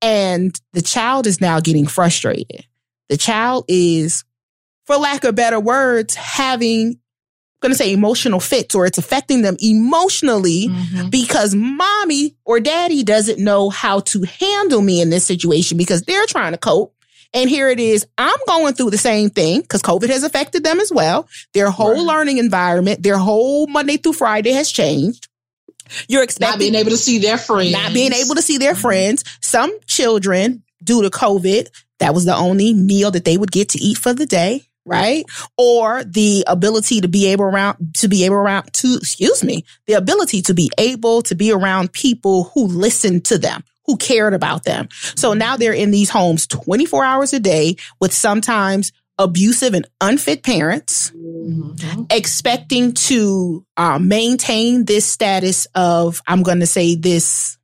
[0.00, 2.66] And the child is now getting frustrated.
[3.08, 4.24] The child is,
[4.84, 7.00] for lack of better words, having
[7.64, 11.08] going to say emotional fits or it's affecting them emotionally mm-hmm.
[11.08, 16.26] because mommy or daddy doesn't know how to handle me in this situation because they're
[16.26, 16.93] trying to cope.
[17.34, 18.06] And here it is.
[18.16, 21.28] I'm going through the same thing because COVID has affected them as well.
[21.52, 22.16] Their whole right.
[22.16, 25.28] learning environment, their whole Monday through Friday has changed.
[26.08, 28.74] You're expecting not being able to see their friends, not being able to see their
[28.74, 29.24] friends.
[29.42, 31.68] Some children, due to COVID,
[31.98, 35.24] that was the only meal that they would get to eat for the day right?
[35.56, 39.94] Or the ability to be able around, to be able around to, excuse me, the
[39.94, 44.64] ability to be able to be around people who listen to them, who cared about
[44.64, 44.88] them.
[45.16, 50.42] So now they're in these homes 24 hours a day with sometimes abusive and unfit
[50.42, 52.02] parents, mm-hmm.
[52.10, 57.58] expecting to uh, maintain this status of, I'm going to say this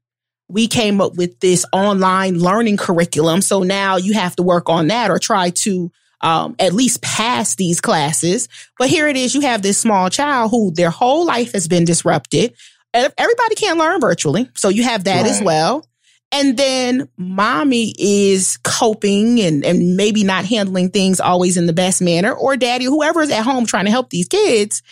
[0.49, 3.41] we came up with this online learning curriculum.
[3.41, 5.93] So now you have to work on that or try to
[6.23, 8.49] um, at least pass these classes.
[8.79, 11.85] But here it is, you have this small child who their whole life has been
[11.85, 12.55] disrupted.
[12.93, 14.51] Everybody can't learn virtually.
[14.57, 15.31] So you have that right.
[15.31, 15.87] as well.
[16.33, 22.01] And then mommy is coping and, and maybe not handling things always in the best
[22.01, 24.83] manner, or daddy, whoever is at home trying to help these kids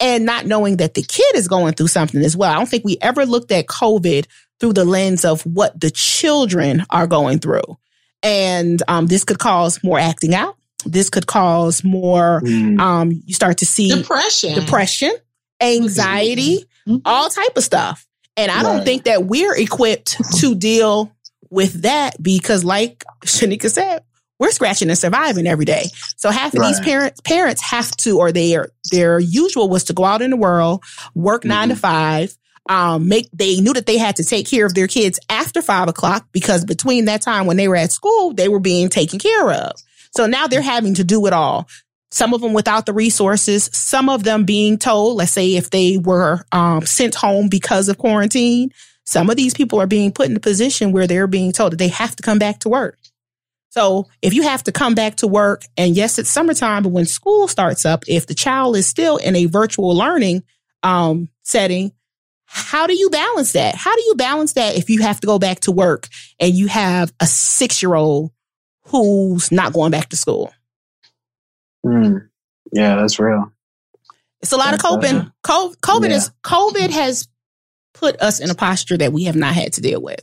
[0.00, 2.52] and not knowing that the kid is going through something as well.
[2.52, 4.26] I don't think we ever looked at COVID
[4.60, 7.78] through the lens of what the children are going through.
[8.22, 12.78] And um, this could cause more acting out this could cause more mm.
[12.80, 15.12] um you start to see depression depression
[15.62, 16.96] anxiety mm-hmm.
[17.04, 18.06] all type of stuff
[18.36, 18.62] and i right.
[18.62, 21.12] don't think that we're equipped to deal
[21.50, 24.02] with that because like shanika said
[24.38, 25.84] we're scratching and surviving every day
[26.16, 26.68] so half of right.
[26.68, 30.36] these parents parents have to or their their usual was to go out in the
[30.36, 30.82] world
[31.14, 31.50] work mm-hmm.
[31.50, 32.36] nine to five
[32.68, 35.88] um, make they knew that they had to take care of their kids after five
[35.88, 39.50] o'clock because between that time when they were at school, they were being taken care
[39.50, 39.72] of.
[40.12, 41.68] So now they're having to do it all.
[42.14, 45.98] Some of them without the resources, some of them being told, let's say if they
[45.98, 48.70] were um, sent home because of quarantine,
[49.04, 51.78] some of these people are being put in a position where they're being told that
[51.78, 53.00] they have to come back to work.
[53.70, 57.04] So if you have to come back to work, and yes, it's summertime, but when
[57.04, 60.44] school starts up, if the child is still in a virtual learning
[60.84, 61.90] um, setting,
[62.44, 63.74] how do you balance that?
[63.74, 66.06] How do you balance that if you have to go back to work
[66.38, 68.30] and you have a six year old
[68.86, 70.52] who's not going back to school.
[71.84, 72.28] Mm.
[72.72, 73.52] Yeah, that's real.
[74.40, 75.32] It's a lot that's of coping.
[75.44, 76.16] COVID yeah.
[76.16, 77.28] is COVID has
[77.94, 80.20] put us in a posture that we have not had to deal with.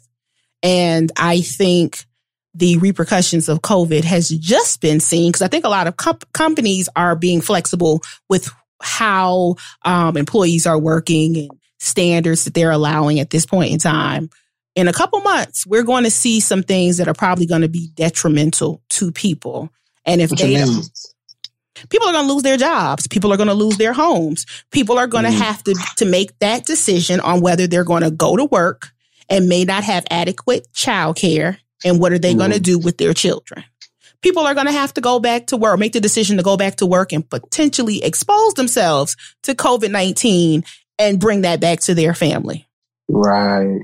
[0.62, 2.06] And I think
[2.54, 6.32] the repercussions of COVID has just been seen because I think a lot of comp-
[6.34, 8.50] companies are being flexible with
[8.82, 11.50] how um, employees are working and
[11.80, 14.30] standards that they're allowing at this point in time
[14.76, 17.70] in a couple months, we're going to see some things that are probably going to
[17.70, 19.70] be detrimental to people.
[20.06, 20.56] And if what they
[21.90, 24.98] people are going to lose their jobs, people are going to lose their homes, people
[24.98, 25.42] are going to mm-hmm.
[25.42, 28.92] have to to make that decision on whether they're going to go to work
[29.30, 32.40] and may not have adequate child care and what are they mm-hmm.
[32.40, 33.64] going to do with their children.
[34.22, 36.56] People are going to have to go back to work, make the decision to go
[36.56, 40.64] back to work and potentially expose themselves to COVID-19
[41.00, 42.68] and bring that back to their family.
[43.10, 43.80] Right.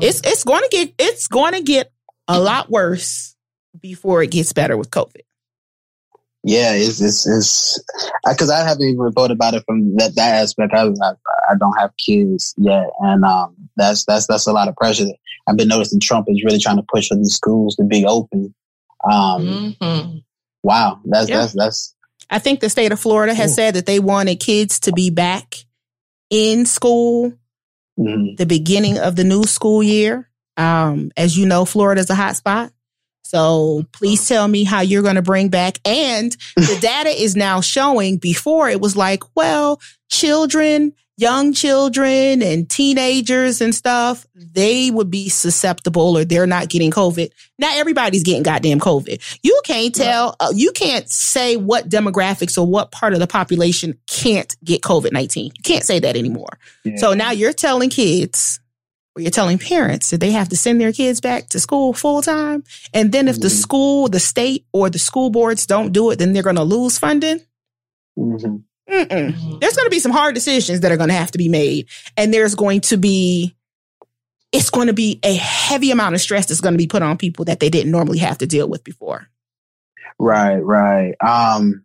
[0.00, 1.92] It's it's going to get it's going to get
[2.28, 3.36] a lot worse
[3.80, 5.22] before it gets better with COVID.
[6.44, 7.84] Yeah, it's it's it's
[8.24, 10.72] because I haven't even thought about it from that that aspect.
[10.72, 11.12] I I,
[11.50, 15.06] I don't have kids yet, and um, that's that's that's a lot of pressure.
[15.48, 18.54] I've been noticing Trump is really trying to push for these schools to be open.
[19.04, 20.18] Um, mm-hmm.
[20.62, 21.38] Wow, that's yeah.
[21.38, 21.94] that's that's.
[22.30, 23.54] I think the state of Florida has Ooh.
[23.54, 25.56] said that they wanted kids to be back
[26.30, 27.32] in school
[27.98, 28.34] mm-hmm.
[28.36, 30.30] the beginning of the new school year.
[30.56, 32.72] Um, as you know, Florida is a hot spot.
[33.28, 35.80] So please tell me how you're going to bring back.
[35.84, 42.70] And the data is now showing before it was like, well, children, young children and
[42.70, 47.30] teenagers and stuff, they would be susceptible or they're not getting COVID.
[47.58, 49.20] Not everybody's getting goddamn COVID.
[49.42, 53.98] You can't tell, uh, you can't say what demographics or what part of the population
[54.06, 55.44] can't get COVID 19.
[55.44, 56.58] You can't say that anymore.
[56.82, 56.96] Yeah.
[56.96, 58.58] So now you're telling kids
[59.18, 62.22] where you're telling parents that they have to send their kids back to school full
[62.22, 62.62] time.
[62.94, 63.42] And then if mm-hmm.
[63.42, 66.62] the school, the state, or the school boards don't do it, then they're going to
[66.62, 67.40] lose funding.
[68.16, 68.58] Mm-hmm.
[68.88, 71.88] There's going to be some hard decisions that are going to have to be made.
[72.16, 73.56] And there's going to be,
[74.52, 77.18] it's going to be a heavy amount of stress that's going to be put on
[77.18, 79.26] people that they didn't normally have to deal with before.
[80.16, 81.16] Right, right.
[81.20, 81.84] Um,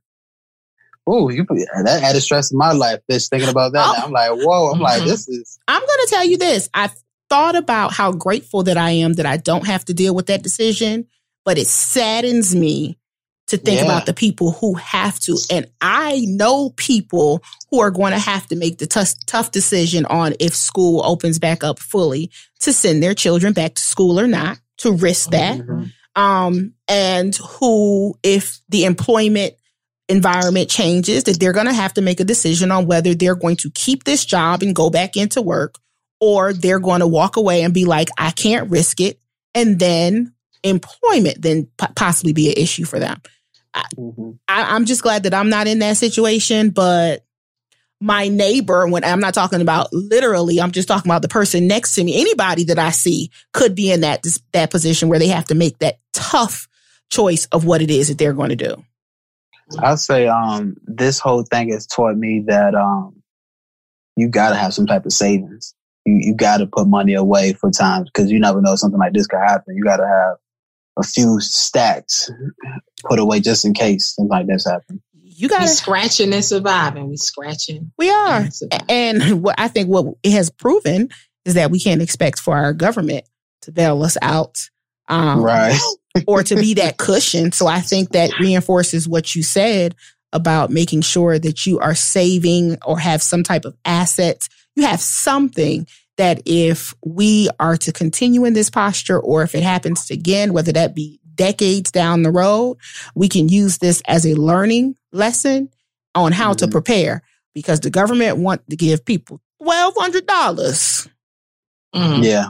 [1.07, 2.99] oh, you that added stress in my life.
[3.09, 4.03] Just thinking about that, oh.
[4.05, 4.67] I'm like, whoa.
[4.67, 4.83] I'm mm-hmm.
[4.83, 5.57] like, this is.
[5.67, 6.69] I'm going to tell you this.
[6.75, 6.91] I
[7.33, 10.43] thought about how grateful that I am that I don't have to deal with that
[10.43, 11.07] decision,
[11.43, 12.99] but it saddens me
[13.47, 13.85] to think yeah.
[13.85, 15.39] about the people who have to.
[15.49, 20.05] And I know people who are going to have to make the tough, tough decision
[20.05, 22.29] on if school opens back up fully
[22.59, 25.57] to send their children back to school or not, to risk that.
[25.57, 26.21] Mm-hmm.
[26.21, 29.55] Um, and who, if the employment
[30.07, 33.55] environment changes, that they're going to have to make a decision on whether they're going
[33.55, 35.79] to keep this job and go back into work
[36.25, 39.19] or they're going to walk away and be like, I can't risk it.
[39.53, 41.67] And then employment then
[41.97, 43.21] possibly be an issue for them.
[43.97, 44.31] Mm-hmm.
[44.47, 47.25] I, I'm just glad that I'm not in that situation, but
[47.99, 51.95] my neighbor, when I'm not talking about literally, I'm just talking about the person next
[51.95, 52.21] to me.
[52.21, 55.79] Anybody that I see could be in that that position where they have to make
[55.79, 56.69] that tough
[57.11, 58.81] choice of what it is that they're going to do.
[59.79, 63.21] I'll say um, this whole thing has taught me that um,
[64.15, 65.75] you got to have some type of savings
[66.05, 69.13] you, you got to put money away for times because you never know something like
[69.13, 69.75] this could happen.
[69.75, 70.37] You got to have
[70.97, 72.29] a few stacks
[73.05, 75.01] put away just in case something like this happens.
[75.13, 77.09] You got to scratching and surviving.
[77.09, 77.91] We scratching.
[77.97, 81.09] We are, and, and what I think what it has proven
[81.45, 83.25] is that we can't expect for our government
[83.63, 84.69] to bail us out,
[85.07, 85.79] um, right,
[86.27, 87.51] or to be that cushion.
[87.51, 89.95] So I think that reinforces what you said
[90.31, 95.01] about making sure that you are saving or have some type of assets you have
[95.01, 100.53] something that if we are to continue in this posture or if it happens again,
[100.53, 102.77] whether that be decades down the road,
[103.15, 105.69] we can use this as a learning lesson
[106.15, 106.65] on how mm-hmm.
[106.65, 111.09] to prepare because the government want to give people $1,200.
[111.95, 112.23] Mm-hmm.
[112.23, 112.49] Yeah.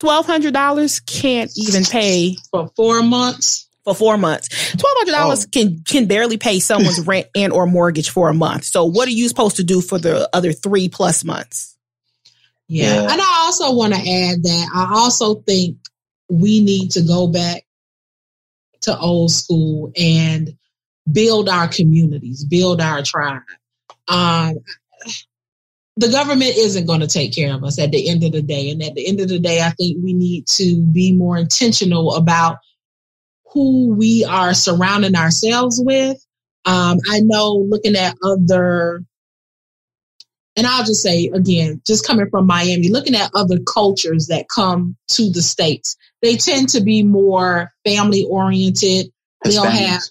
[0.00, 4.48] $1,200 can't even pay for four months for four months.
[4.72, 5.48] Twelve hundred dollars oh.
[5.52, 8.64] can can barely pay someone's rent and or mortgage for a month.
[8.64, 11.76] So what are you supposed to do for the other three plus months?
[12.68, 13.02] Yeah.
[13.02, 13.12] yeah.
[13.12, 15.76] And I also want to add that I also think
[16.28, 17.64] we need to go back
[18.82, 20.56] to old school and
[21.10, 23.42] build our communities, build our tribe.
[24.08, 24.58] Um,
[25.96, 28.70] the government isn't going to take care of us at the end of the day.
[28.70, 32.14] And at the end of the day, I think we need to be more intentional
[32.14, 32.56] about
[33.52, 36.18] who we are surrounding ourselves with.
[36.64, 39.02] Um, I know looking at other,
[40.56, 44.96] and I'll just say again, just coming from Miami, looking at other cultures that come
[45.08, 49.06] to the States, they tend to be more family oriented.
[49.44, 50.02] They'll have,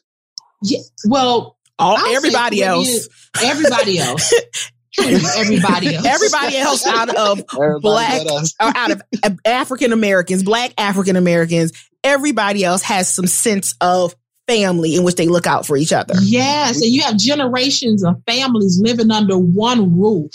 [0.61, 3.07] yeah, well, all everybody else,
[3.41, 4.33] everybody else.
[4.99, 6.05] everybody else.
[6.05, 8.21] Everybody else out of everybody black,
[8.59, 9.01] out of
[9.45, 11.71] African Americans, black African Americans,
[12.03, 14.15] everybody else has some sense of
[14.47, 16.13] family in which they look out for each other.
[16.21, 20.31] Yes, and you have generations of families living under one roof,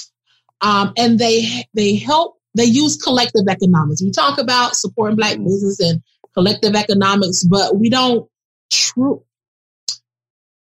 [0.61, 2.37] um, and they they help.
[2.55, 4.03] They use collective economics.
[4.03, 6.03] We talk about supporting Black business and
[6.33, 8.31] collective economics, but we don't
[8.71, 9.23] true.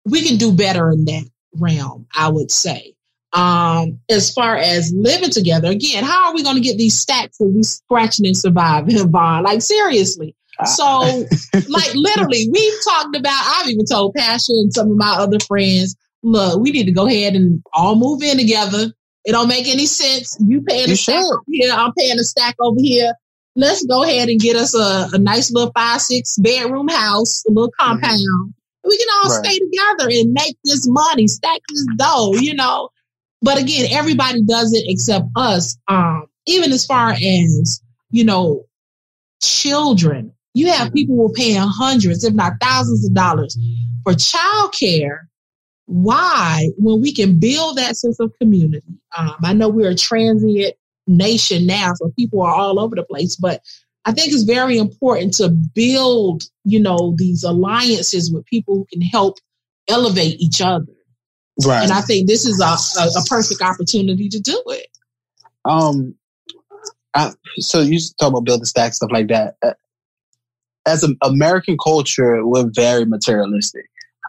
[0.04, 1.24] We can do better in that
[1.54, 2.94] realm, I would say.
[3.32, 7.38] Um, as far as living together, again, how are we going to get these stacks
[7.38, 9.44] that we scratching and surviving, Vaughn?
[9.44, 10.34] Like seriously,
[10.64, 11.26] so,
[11.68, 13.42] like literally, we've talked about.
[13.46, 17.06] I've even told Pasha and some of my other friends, look, we need to go
[17.06, 18.92] ahead and all move in together.
[19.24, 20.36] It don't make any sense.
[20.46, 23.12] You paying you a stack over here, I'm paying a stack over here.
[23.56, 27.50] Let's go ahead and get us a, a nice little five, six bedroom house, a
[27.50, 27.92] little mm-hmm.
[27.92, 28.18] compound.
[28.18, 28.88] Mm-hmm.
[28.88, 29.44] We can all right.
[29.44, 32.90] stay together and make this money, stack this dough, you know.
[33.40, 35.78] But again, everybody does it except us.
[35.88, 37.80] Um, even as far as,
[38.10, 38.66] you know,
[39.42, 43.58] children you have people who are paying hundreds, if not thousands of dollars
[44.04, 45.26] for childcare.
[45.86, 48.86] Why, when we can build that sense of community?
[49.16, 50.76] Um, I know we're a transient
[51.06, 53.60] nation now, so people are all over the place, but
[54.06, 59.02] I think it's very important to build, you know, these alliances with people who can
[59.02, 59.38] help
[59.88, 60.86] elevate each other.
[61.66, 61.82] Right.
[61.82, 64.88] And I think this is a, a, a perfect opportunity to do it.
[65.66, 66.14] Um,
[67.14, 69.56] I, so you talk about building stacks, stuff like that.
[70.86, 73.86] As an American culture, we're very materialistic.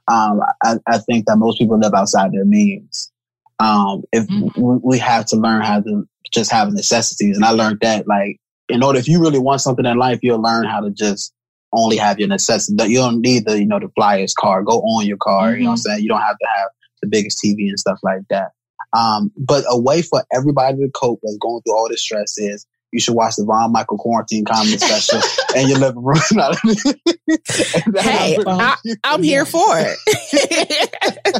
[0.07, 3.11] Um, I, I, think that most people live outside their means.
[3.59, 4.77] Um, if mm-hmm.
[4.83, 8.39] we have to learn how to just have necessities, and I learned that like
[8.69, 11.33] in order, if you really want something in life, you'll learn how to just
[11.73, 12.87] only have your necessities.
[12.87, 14.63] You don't need the, you know, the flyest car.
[14.63, 15.49] Go on your car.
[15.49, 15.57] Mm-hmm.
[15.57, 15.81] You know what I'm mm-hmm.
[15.81, 16.03] saying?
[16.03, 16.69] You don't have to have
[17.01, 18.51] the biggest TV and stuff like that.
[18.95, 22.65] Um, but a way for everybody to cope that's going through all this stress is
[22.91, 25.19] you should watch the Von Michael quarantine comedy special
[25.55, 26.17] in your living room.
[27.97, 29.97] hey, I, am here for it.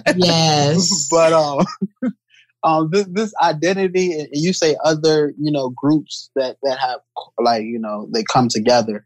[0.17, 1.65] yes, but um,
[2.63, 6.99] um, this, this identity, and you say other, you know, groups that that have
[7.39, 9.05] like, you know, they come together.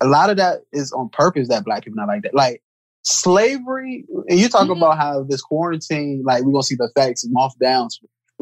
[0.00, 2.34] A lot of that is on purpose that black people not like that.
[2.34, 2.62] Like
[3.04, 4.82] slavery, and you talk mm-hmm.
[4.82, 7.88] about how this quarantine, like we're gonna see the effects month down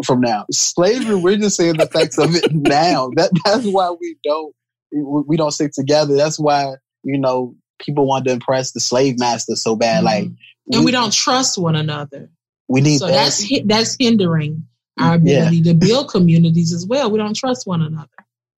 [0.05, 0.47] from now.
[0.51, 3.11] Slavery, we're just seeing the effects of it now.
[3.17, 4.55] That that's why we don't
[4.93, 6.17] we don't stick together.
[6.17, 9.99] That's why you know people want to impress the slave master so bad.
[9.99, 10.07] Mm-hmm.
[10.07, 10.25] Like,
[10.73, 12.31] and we, we, don't trust one another.
[12.69, 14.67] We need so that's that's hindering
[14.99, 15.73] our ability yeah.
[15.73, 17.11] to build communities as well.
[17.11, 18.09] We don't trust one another.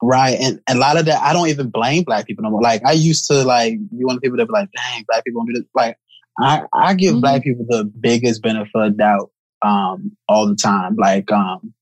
[0.03, 0.36] Right.
[0.40, 2.61] And a lot of that, I don't even blame black people no more.
[2.61, 5.24] Like, I used to, like, be one of the people that be like, dang, black
[5.24, 5.68] people don't do this.
[5.74, 5.97] Like,
[6.40, 7.20] I, I give mm-hmm.
[7.20, 9.30] black people the biggest benefit of doubt
[9.64, 10.96] um, all the time.
[10.96, 11.72] Like, um,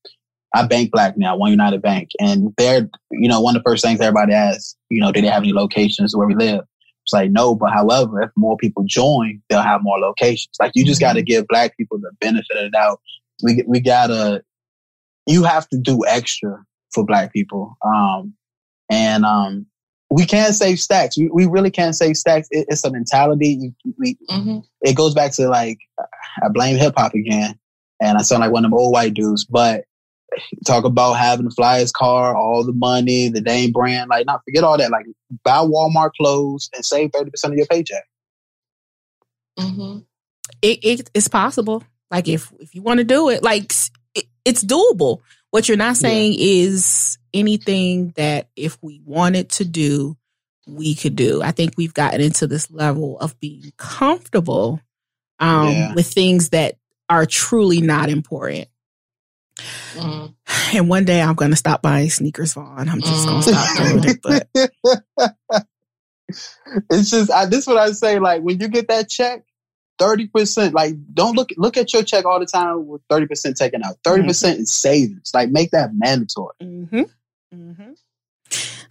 [0.53, 3.83] I bank black now, One United Bank, and they're, you know, one of the first
[3.83, 6.61] things everybody asks, you know, do they have any locations where we live?
[7.05, 10.55] It's like, no, but however, if more people join, they'll have more locations.
[10.59, 11.25] Like, you just got to mm-hmm.
[11.25, 12.99] give black people the benefit of the doubt.
[13.41, 14.43] We, we gotta,
[15.25, 16.63] you have to do extra
[16.93, 17.77] for black people.
[17.85, 18.33] Um,
[18.89, 19.65] and, um,
[20.09, 21.17] we can't save stacks.
[21.17, 22.49] We, we really can't save stacks.
[22.51, 23.73] It, it's a mentality.
[23.97, 24.59] We, mm-hmm.
[24.81, 25.79] It goes back to like,
[26.43, 27.57] I blame hip hop again
[28.01, 29.85] and I sound like one of them old white dudes, but
[30.65, 34.63] talk about having the flyest car, all the money, the name brand, like not forget
[34.63, 34.91] all that.
[34.91, 35.05] Like
[35.43, 38.03] buy Walmart clothes and save 30% of your paycheck.
[39.59, 39.99] Mm-hmm.
[40.61, 41.83] It, it, it's possible.
[42.09, 43.71] Like if, if you want to do it, like
[44.15, 45.19] it, it's doable.
[45.51, 46.65] What you're not saying yeah.
[46.65, 50.17] is anything that if we wanted to do,
[50.65, 51.41] we could do.
[51.41, 54.79] I think we've gotten into this level of being comfortable
[55.39, 55.93] um, yeah.
[55.93, 56.77] with things that
[57.11, 58.67] are truly not important.
[59.93, 60.33] Mm.
[60.73, 62.87] And one day I'm going to stop buying sneakers, Von.
[62.87, 63.29] I'm just mm.
[63.29, 64.21] going to stop doing it.
[64.23, 64.47] But
[66.89, 68.17] it's just I, this is what I say.
[68.19, 69.43] Like when you get that check,
[69.99, 70.73] thirty percent.
[70.73, 73.97] Like don't look look at your check all the time with thirty percent taken out.
[74.05, 74.63] 30 percent mm-hmm.
[74.63, 75.31] is savings.
[75.33, 76.55] Like make that mandatory.
[76.61, 77.01] Mm-hmm.
[77.53, 77.91] Mm-hmm.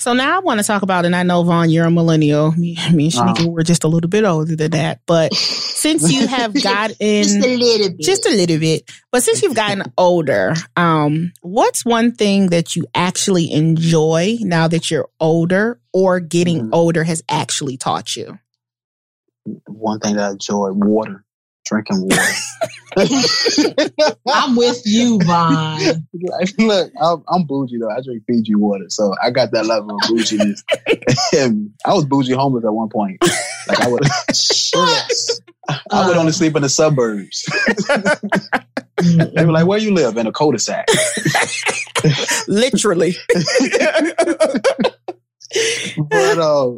[0.00, 2.52] So now I want to talk about, and I know Vaughn, you're a millennial.
[2.52, 3.50] Me, me and Shanika, uh-huh.
[3.50, 5.02] we're just a little bit older than that.
[5.04, 9.42] But since you have gotten just a little bit, just a little bit, but since
[9.42, 15.78] you've gotten older, um, what's one thing that you actually enjoy now that you're older,
[15.92, 16.74] or getting mm-hmm.
[16.74, 18.38] older has actually taught you?
[19.66, 21.26] One thing that I enjoy: water
[21.70, 22.22] drinking water.
[24.28, 25.80] I'm with you, Von.
[26.12, 27.88] Like, look, I'm, I'm, bougie though.
[27.88, 30.62] I drink Fiji water, so I got that level of bouginess.
[31.86, 33.22] I was bougie homeless at one point.
[33.68, 34.02] Like I would,
[35.90, 36.32] I would only uh.
[36.32, 37.48] sleep in the suburbs.
[38.98, 40.88] they were like, "Where you live?" In a cul-de-sac.
[42.48, 43.16] Literally
[45.96, 46.70] but uh,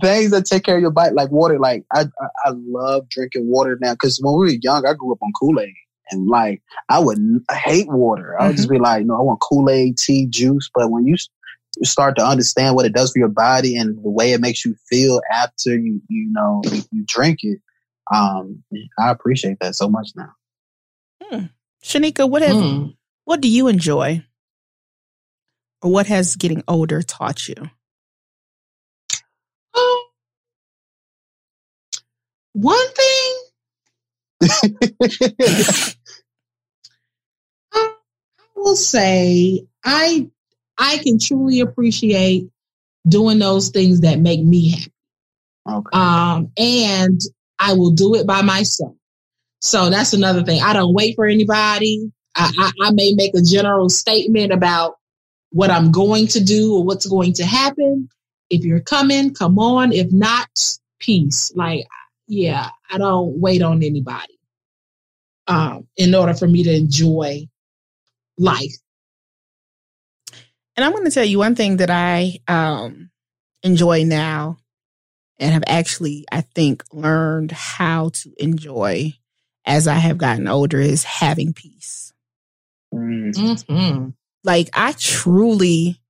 [0.00, 1.58] things that take care of your body, like water.
[1.58, 5.12] Like I, I, I love drinking water now because when we were young, I grew
[5.12, 5.74] up on Kool Aid,
[6.10, 7.18] and like I would
[7.48, 8.38] I hate water.
[8.38, 8.56] I would mm-hmm.
[8.56, 10.70] just be like, no, I want Kool Aid, tea, juice.
[10.74, 11.16] But when you
[11.84, 14.74] start to understand what it does for your body and the way it makes you
[14.88, 17.60] feel after you, you know, you drink it,
[18.12, 18.62] um,
[18.98, 20.32] I appreciate that so much now.
[21.22, 21.44] Hmm.
[21.84, 22.86] Shanika, what have hmm.
[23.24, 24.24] what do you enjoy,
[25.82, 27.70] or what has getting older taught you?
[32.56, 33.36] One thing
[37.74, 37.92] I
[38.54, 40.30] will say I
[40.78, 42.48] I can truly appreciate
[43.06, 44.92] doing those things that make me happy.
[45.68, 45.98] Okay.
[45.98, 47.20] Um, and
[47.58, 48.94] I will do it by myself.
[49.60, 50.62] So that's another thing.
[50.62, 52.10] I don't wait for anybody.
[52.36, 54.94] I, I, I may make a general statement about
[55.50, 58.08] what I'm going to do or what's going to happen.
[58.48, 59.92] If you're coming, come on.
[59.92, 60.48] If not,
[61.00, 61.52] peace.
[61.54, 61.86] Like
[62.26, 64.38] yeah, I don't wait on anybody
[65.46, 67.48] um, in order for me to enjoy
[68.38, 68.74] life.
[70.76, 73.10] And I'm going to tell you one thing that I um,
[73.62, 74.58] enjoy now
[75.38, 79.12] and have actually, I think, learned how to enjoy
[79.64, 82.12] as I have gotten older is having peace.
[82.94, 84.10] Mm-hmm.
[84.44, 86.00] Like, I truly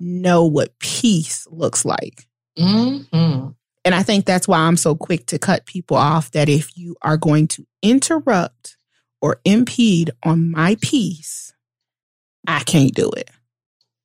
[0.00, 2.26] know what peace looks like.
[2.58, 3.48] Mm-hmm.
[3.88, 6.94] And I think that's why I'm so quick to cut people off that if you
[7.00, 8.76] are going to interrupt
[9.22, 11.54] or impede on my peace,
[12.46, 13.30] I can't do it.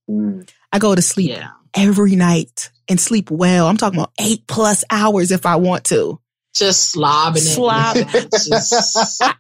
[0.10, 0.50] Mm.
[0.72, 1.50] I go to sleep Yeah.
[1.76, 3.68] every night and sleep well.
[3.68, 6.18] I'm talking about eight plus hours if I want to.
[6.56, 7.42] Just slobbing it.
[7.42, 7.98] Slob.
[8.32, 9.34] Just- I,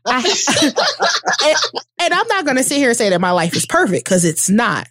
[1.45, 1.55] and,
[2.01, 4.25] and I'm not going to sit here and say that my life is perfect because
[4.25, 4.89] it's not,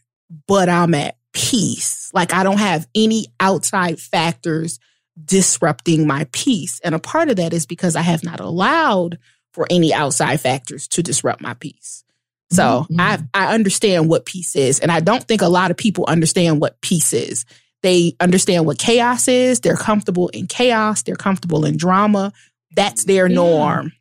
[0.49, 2.11] but I'm at peace.
[2.15, 4.79] Like I don't have any outside factors
[5.23, 6.81] disrupting my peace.
[6.85, 9.19] And a part of that is because I have not allowed
[9.53, 12.05] for any outside factors to disrupt my peace.
[12.51, 13.01] So Mhm.
[13.01, 16.61] I I understand what peace is, and I don't think a lot of people understand
[16.61, 17.45] what peace is.
[17.83, 19.61] They understand what chaos is.
[19.61, 21.03] They're comfortable in chaos.
[21.03, 22.33] They're comfortable in drama.
[22.77, 23.35] That's their Yeah.
[23.37, 23.93] norm.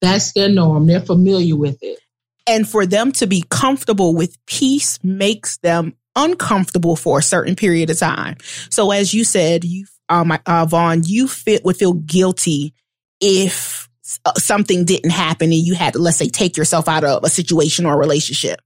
[0.00, 0.86] That's their norm.
[0.86, 1.98] They're familiar with it.
[2.46, 7.90] And for them to be comfortable with peace makes them uncomfortable for a certain period
[7.90, 8.36] of time.
[8.70, 12.74] So as you said, you um uh, Vaughn, you fit would feel guilty
[13.20, 13.88] if
[14.24, 17.30] uh, something didn't happen and you had to let's say take yourself out of a
[17.30, 18.60] situation or a relationship.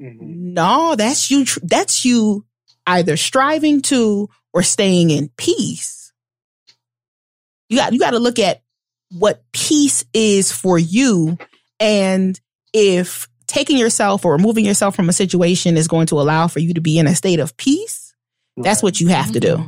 [0.00, 0.20] Mhm.
[0.20, 2.46] No, that's you tr- that's you
[2.86, 6.12] either striving to or staying in peace.
[7.68, 8.62] You got you got to look at
[9.10, 11.36] what peace is for you
[11.80, 12.40] and
[12.72, 16.74] if taking yourself or removing yourself from a situation is going to allow for you
[16.74, 18.12] to be in a state of peace,
[18.56, 19.66] that's what you have to do.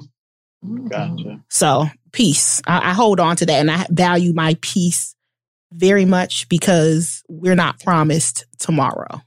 [0.65, 0.89] Mhm.
[0.91, 1.41] Gotcha.
[1.49, 2.61] So, peace.
[2.67, 5.15] I, I hold on to that and I value my peace
[5.73, 9.23] very much because we're not promised tomorrow.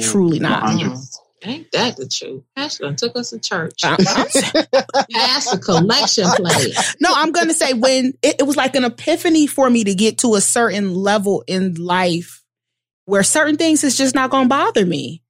[0.00, 0.62] Truly not.
[0.62, 0.92] hundred.
[1.44, 2.42] Ain't that the truth?
[2.56, 3.80] Pastor done took us to church.
[3.84, 6.74] I- I'm- Pass the collection plate.
[7.00, 9.94] no, I'm going to say when it, it was like an epiphany for me to
[9.94, 12.42] get to a certain level in life
[13.04, 15.22] where certain things is just not going to bother me.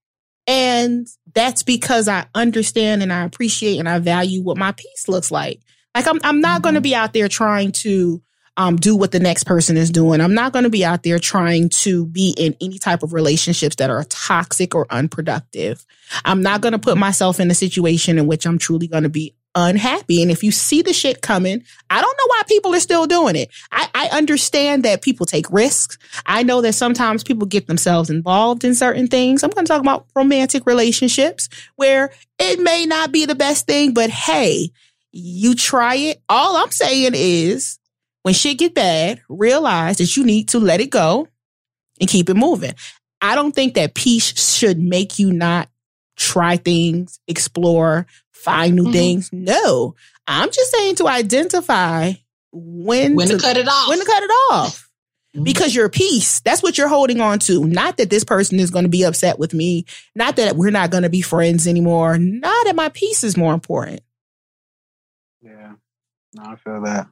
[0.46, 5.30] And that's because I understand and I appreciate and I value what my peace looks
[5.30, 5.60] like.
[5.94, 8.22] Like I'm I'm not going to be out there trying to
[8.56, 10.20] um, do what the next person is doing.
[10.20, 13.76] I'm not going to be out there trying to be in any type of relationships
[13.76, 15.84] that are toxic or unproductive.
[16.24, 19.08] I'm not going to put myself in a situation in which I'm truly going to
[19.08, 20.22] be unhappy.
[20.22, 23.34] And if you see the shit coming, I don't know why people are still doing
[23.34, 23.48] it.
[23.72, 25.98] I, I understand that people take risks.
[26.26, 29.42] I know that sometimes people get themselves involved in certain things.
[29.42, 33.94] I'm going to talk about romantic relationships where it may not be the best thing,
[33.94, 34.70] but hey,
[35.10, 36.22] you try it.
[36.28, 37.78] All I'm saying is
[38.22, 41.28] when shit get bad, realize that you need to let it go
[41.98, 42.74] and keep it moving.
[43.22, 45.70] I don't think that peace should make you not
[46.16, 48.06] try things, explore,
[48.42, 48.92] find new Mhm.
[48.92, 49.30] things.
[49.32, 49.94] No,
[50.26, 52.12] I'm just saying to identify
[52.52, 53.88] when, When to, to cut it off.
[53.88, 54.88] when to cut it off
[55.36, 55.44] Mhm.
[55.44, 58.84] because your peace that's what you're holding on to not that this person is going
[58.84, 59.84] to be upset with me
[60.14, 63.52] not that we're not going to be friends anymore not that my peace is more
[63.52, 64.00] important
[65.42, 65.72] Yeah.
[66.32, 67.08] No, I feel that.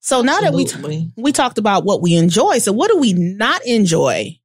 [0.00, 1.10] so now that we Absolutely.
[1.16, 4.38] we talked about what we enjoy so what do we not enjoy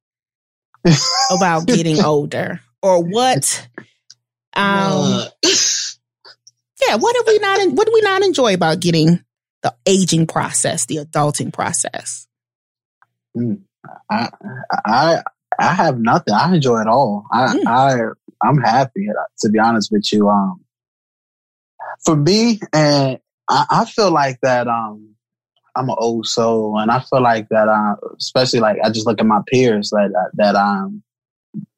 [1.30, 3.68] about getting older or what
[4.54, 5.32] um Look.
[6.86, 9.24] yeah what do we not what do we not enjoy about getting
[9.62, 12.26] the aging process the adulting process
[14.10, 14.28] I
[14.70, 15.22] I
[15.58, 16.34] I have nothing.
[16.34, 17.26] I enjoy it all.
[17.30, 17.66] I Mm.
[17.66, 19.08] I I'm happy
[19.40, 20.28] to be honest with you.
[20.28, 20.64] Um,
[22.04, 23.18] for me, and
[23.48, 24.68] I, I feel like that.
[24.68, 25.14] Um,
[25.74, 27.68] I'm an old soul, and I feel like that.
[27.68, 31.02] Uh, especially like I just look at my peers that that um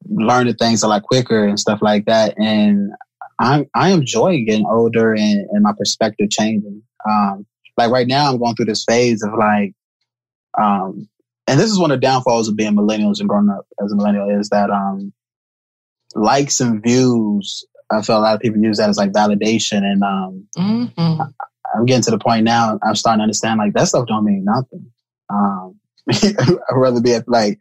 [0.07, 2.91] learning things a lot quicker and stuff like that, and
[3.39, 6.81] I I enjoy getting older and, and my perspective changing.
[7.09, 7.45] Um,
[7.77, 9.73] like right now, I'm going through this phase of like
[10.57, 11.09] um
[11.47, 13.95] and this is one of the downfalls of being millennials and growing up as a
[13.95, 15.11] millennial is that um
[16.15, 20.03] likes and views I feel a lot of people use that as like validation and
[20.03, 21.33] um Mhm.
[21.75, 24.45] I'm getting to the point now I'm starting to understand like that stuff don't mean
[24.45, 24.91] nothing.
[25.29, 25.79] Um
[26.09, 27.59] I'd rather be at like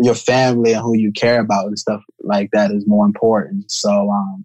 [0.00, 3.70] your family and who you care about and stuff like that is more important.
[3.70, 4.44] So um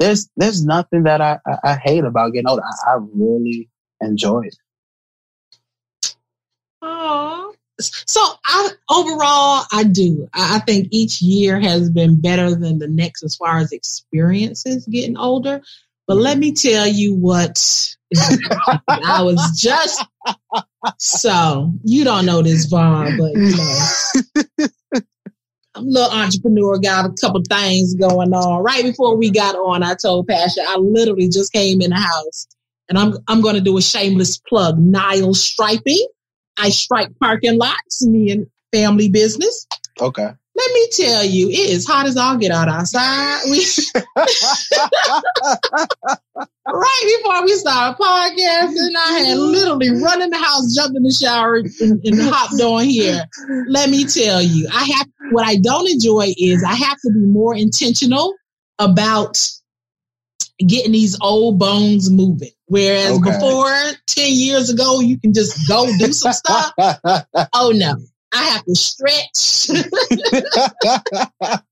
[0.00, 2.62] there's there's nothing that I, I, I hate about getting older.
[2.64, 3.68] I, I really
[4.00, 4.56] enjoy it.
[6.82, 7.52] Aw.
[7.78, 10.28] So I overall I do.
[10.32, 14.86] I, I think each year has been better than the next as far as experiences
[14.86, 15.60] getting older.
[16.08, 17.94] But let me tell you what
[18.88, 20.04] I was just
[20.98, 24.68] so you don't know this Vaughn, but you know.
[25.80, 28.62] I'm a little entrepreneur, got a couple things going on.
[28.62, 32.46] Right before we got on, I told Pasha I literally just came in the house
[32.90, 34.78] and I'm I'm gonna do a shameless plug.
[34.78, 36.06] Nile striping.
[36.58, 39.66] I stripe parking lots, me and family business.
[39.98, 40.32] Okay.
[40.60, 43.40] Let me tell you, it is hot as all get out outside.
[43.50, 43.64] We
[46.66, 51.12] right before we started podcasting, I had literally run in the house, jumped in the
[51.12, 53.24] shower, and, and hopped on here.
[53.68, 57.20] Let me tell you, I have what I don't enjoy is I have to be
[57.20, 58.34] more intentional
[58.78, 59.38] about
[60.66, 62.50] getting these old bones moving.
[62.66, 63.30] Whereas Okay.
[63.30, 63.72] before,
[64.08, 66.72] 10 years ago, you can just go do some stuff.
[67.54, 67.96] Oh no.
[68.32, 69.68] I have to stretch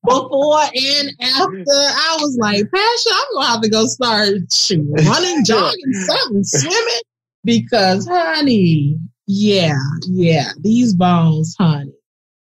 [0.04, 1.64] before and after.
[1.68, 4.28] I was like, Pasha, I'm gonna have to go start
[4.70, 7.00] running, jogging, something, swimming.
[7.44, 9.74] Because honey, yeah,
[10.08, 11.92] yeah, these bones, honey.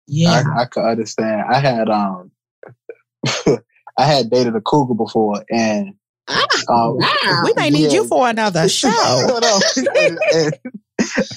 [0.07, 0.43] Yeah.
[0.57, 1.43] I, I could understand.
[1.51, 2.31] I had um,
[3.99, 5.95] I had dated a cougar before, and
[6.27, 7.43] Ah, um, wow.
[7.45, 8.01] We may need Yeah.
[8.01, 8.89] you for another show.
[9.95, 10.53] And, and,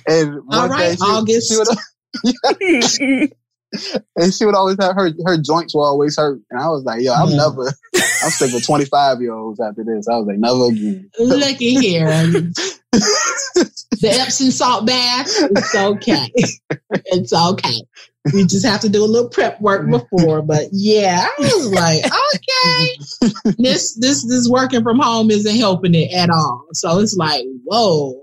[0.07, 1.49] and All right, day she, August.
[1.51, 1.67] she would,
[4.15, 7.01] and she would always have her her joints were always hurt, and I was like,
[7.01, 7.37] yo, I'm Yeah.
[7.37, 10.07] never, I'm sick with 25 year olds after this.
[10.07, 11.09] I was like, never again.
[11.19, 12.07] Looky here.
[12.91, 16.31] the Epsom salt bath, it's okay.
[17.05, 17.81] it's okay.
[18.33, 20.41] We just have to do a little prep work before.
[20.41, 23.53] But yeah, I was like, okay.
[23.57, 26.65] This this this working from home isn't helping it at all.
[26.73, 28.21] So it's like, whoa.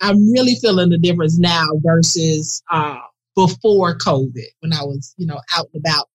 [0.00, 2.98] I'm really feeling the difference now versus uh
[3.34, 6.08] before COVID when I was, you know, out and about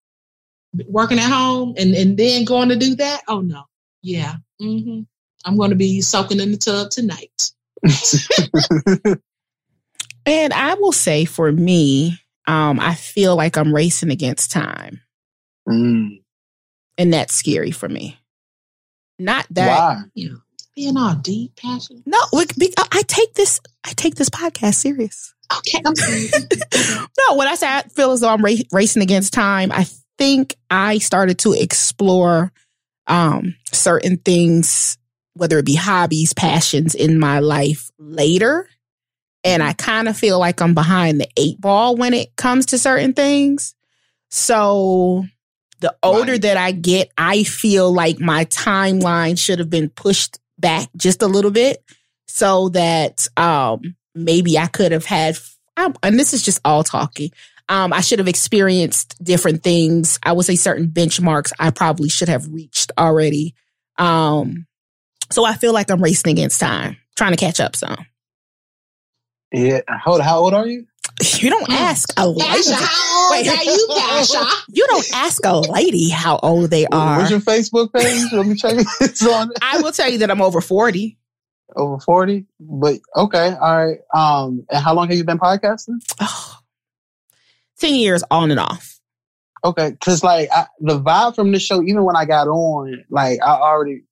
[0.88, 3.22] working at home and, and then going to do that.
[3.28, 3.64] Oh no.
[4.02, 4.36] Yeah.
[4.60, 5.02] hmm
[5.46, 7.52] I'm going to be soaking in the tub tonight.
[10.26, 15.02] And I will say for me, um, I feel like I'm racing against time.
[15.68, 16.22] Mm,
[16.98, 18.20] And that's scary for me.
[19.18, 20.02] Not that why?
[20.14, 20.38] You know,
[20.76, 22.04] being all deep, passionate.
[22.06, 25.34] no, I take this I take this podcast serious.
[25.58, 26.30] Okay, I'm sorry.
[27.30, 29.86] No, when I say I feel as though I'm ra- racing against time, I
[30.18, 32.52] think I started to explore
[33.08, 34.98] um, certain things,
[35.34, 38.70] whether it be hobbies, passions in my life later.
[39.44, 42.78] And I kind of feel like I'm behind the eight ball when it comes to
[42.78, 43.74] certain things.
[44.30, 45.26] So
[45.80, 46.42] the older Right.
[46.44, 51.28] that I get, I feel like my timeline should have been pushed back just a
[51.28, 51.84] little bit
[52.28, 55.38] so that um, maybe I could have had,
[55.78, 57.32] um, and this is just all talking.
[57.70, 60.20] Um, I should have experienced different things.
[60.24, 63.54] I would say certain benchmarks I probably should have reached already.
[63.98, 64.66] Um,
[65.32, 68.08] so I feel like I'm racing against time, trying to catch up some.
[69.52, 69.82] Yeah.
[70.04, 70.22] Hold.
[70.22, 70.86] How old are you?
[71.40, 72.42] You don't ask a lady.
[72.42, 73.48] Pasha, how old Wait.
[73.50, 74.46] are you, Pasha?
[74.70, 77.18] You don't ask a lady how old they are.
[77.18, 78.32] What's your Facebook page?
[78.32, 78.78] Let me check.
[79.02, 81.18] It's on I will tell you that I'm over 40.
[81.76, 82.46] Over 40.
[82.60, 84.00] But okay, all right.
[84.14, 86.02] Um, and how long have you been podcasting?
[86.20, 86.60] Oh,
[87.80, 89.00] 10 years on and off.
[89.64, 93.40] Okay, because like I, the vibe from the show, even when I got on, like
[93.42, 94.04] I already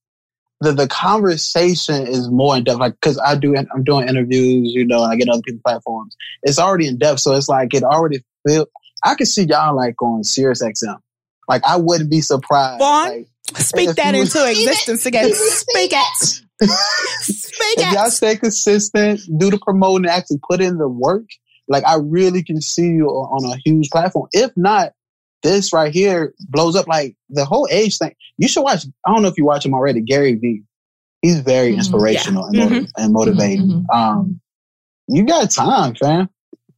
[0.59, 2.79] the the conversation is more in depth.
[2.79, 6.17] Like because I do I'm doing interviews, you know, and I get other people's platforms.
[6.43, 8.67] It's already in depth, so it's like it already feel.
[9.03, 10.97] I could see y'all like on Sirius XM.
[11.47, 12.79] Like I wouldn't be surprised.
[12.79, 13.07] Vaughn?
[13.07, 15.33] Like, Speak that into existence again.
[15.33, 16.41] Speak it.
[16.59, 21.25] If y'all stay consistent, do the promoting, actually put in the work,
[21.67, 24.27] like I really can see you on a huge platform.
[24.31, 24.93] If not,
[25.43, 28.15] this right here blows up like the whole age thing.
[28.37, 28.85] You should watch.
[29.05, 30.01] I don't know if you watch him already.
[30.01, 30.63] Gary Vee.
[31.21, 31.77] He's very Mhm.
[31.77, 32.63] inspirational Yeah.
[32.63, 33.67] and, motiv- and motivating.
[33.67, 33.95] Mhm.
[33.95, 34.41] Um,
[35.07, 36.29] you got time, fam.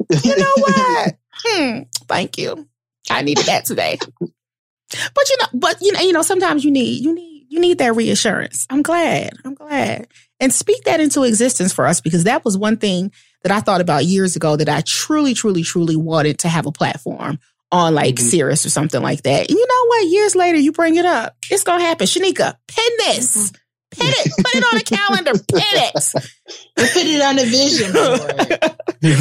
[0.09, 1.15] You know what?
[1.45, 1.79] Hmm.
[2.07, 2.67] Thank you.
[3.09, 3.97] I needed that today.
[4.09, 7.79] But you know, but you know, you know, sometimes you need you need you need
[7.79, 8.65] that reassurance.
[8.69, 9.31] I'm glad.
[9.43, 10.07] I'm glad.
[10.39, 13.11] And speak that into existence for us because that was one thing
[13.43, 16.71] that I thought about years ago that I truly, truly, truly wanted to have a
[16.71, 17.39] platform
[17.71, 18.29] on like Mhm.
[18.29, 19.41] Sirius or something like that.
[19.41, 20.07] And you know what?
[20.07, 21.35] Years later, you bring it up.
[21.49, 22.07] It's gonna happen.
[22.07, 23.51] Shanika, pin this.
[23.91, 24.31] Pin it.
[24.37, 25.31] Put it on a calendar.
[25.33, 25.93] Pin it.
[25.93, 27.91] Put it on the vision
[29.01, 29.19] board.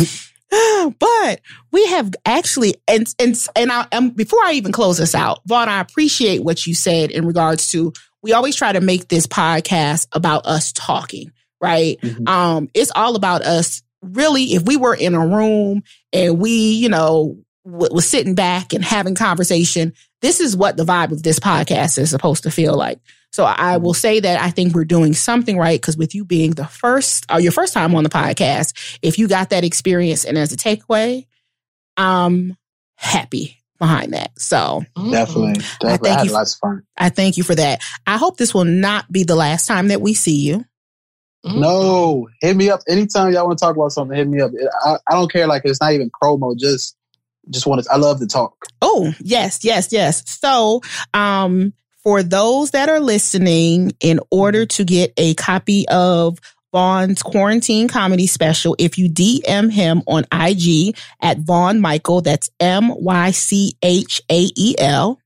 [0.98, 1.40] but
[1.72, 5.68] we have actually and and and I, um, before I even close this out, Vaughn,
[5.68, 7.92] I appreciate what you said in regards to
[8.22, 12.00] we always try to make this podcast about us talking, right?
[12.00, 12.28] Mhm.
[12.28, 13.82] Um, it's all about us.
[14.02, 15.82] Really, if we were in a room
[16.12, 19.92] and we, you know, w- was sitting back and having conversation,
[20.22, 22.98] this is what the vibe of this podcast is supposed to feel like.
[23.32, 26.52] So I will say that I think we're doing something right because with you being
[26.52, 30.38] the first or your first time on the podcast, if you got that experience and
[30.38, 31.26] as a takeaway,
[31.96, 32.56] I'm
[32.96, 34.30] happy behind that.
[34.38, 35.90] So definitely, definitely.
[35.90, 36.82] I, thank had you- lots of fun.
[36.96, 37.82] I thank you for that.
[38.06, 40.64] I hope this will not be the last time that we see you.
[41.46, 41.60] Mhm.
[41.60, 44.16] No, hit me up anytime y'all want to talk about something.
[44.16, 44.50] Hit me up.
[44.84, 45.46] I, I don't care.
[45.46, 46.58] Like it's not even promo.
[46.58, 46.96] Just,
[47.50, 47.90] just want to.
[47.92, 48.56] I love to talk.
[48.82, 50.22] Oh, yes, yes, yes.
[50.26, 50.82] So,
[51.14, 51.72] um,
[52.02, 56.38] for those that are listening, in order to get a copy of
[56.72, 62.92] Vaughn's quarantine comedy special, if you DM him on IG at Vaughn Mychael, that's M
[63.02, 65.20] Y C H A E L,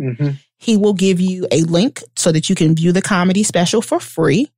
[0.00, 0.30] Mm-hmm.
[0.58, 4.00] he will give you a link so that you can view the comedy special for
[4.00, 4.48] free.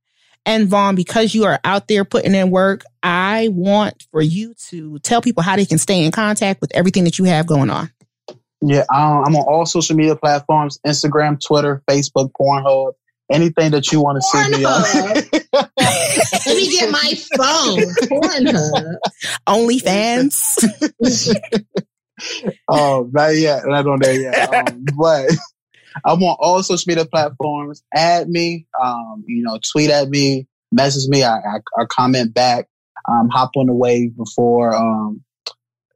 [0.45, 4.99] And Vaughn, because you are out there putting in work, I want for you to
[4.99, 7.91] tell people how they can stay in contact with everything that you have going on.
[8.61, 12.93] Yeah, um, I'm on all social media platforms Instagram, Twitter, Facebook, Pornhub,
[13.31, 14.81] anything that you want to see me on.
[16.45, 17.79] Let me get my phone.
[18.09, 18.95] Pornhub.
[19.47, 21.35] OnlyFans.
[22.69, 23.63] oh, not yet.
[23.65, 24.53] Not on there yet.
[24.53, 25.31] Um, but
[26.03, 27.83] I'm on all social media platforms.
[27.93, 31.23] Add me, um, you know, tweet at me, message me.
[31.23, 32.67] I, I, I comment back.
[33.07, 35.23] Um, hop on the wave before, um,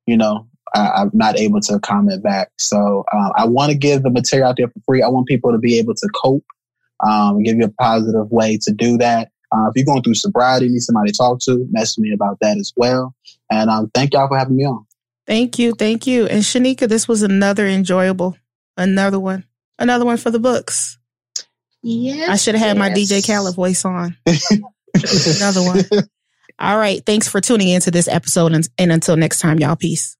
[0.05, 2.51] you know, I, am not able to comment back.
[2.59, 5.01] So uh, I want to give the material out there for free.
[5.01, 6.45] I want people to be able to cope,
[7.07, 9.29] um, give you a positive way to do that.
[9.51, 12.57] Uh, if you're going through sobriety, need somebody to talk to, message me about that
[12.57, 13.15] as well.
[13.51, 14.85] And um, thank y'all for having me on.
[15.25, 16.27] Thank you, thank you.
[16.27, 18.37] And Shanika, this was another enjoyable,
[18.77, 19.45] another one
[19.79, 20.99] another one for the books.
[21.81, 22.29] Yes.
[22.29, 22.79] I should have had yes.
[22.79, 24.17] my DJ Khaled voice on.
[24.25, 25.83] another one.
[26.59, 27.03] All right.
[27.05, 28.51] Thanks for tuning into this episode.
[28.51, 30.17] And, and until next time, y'all, peace.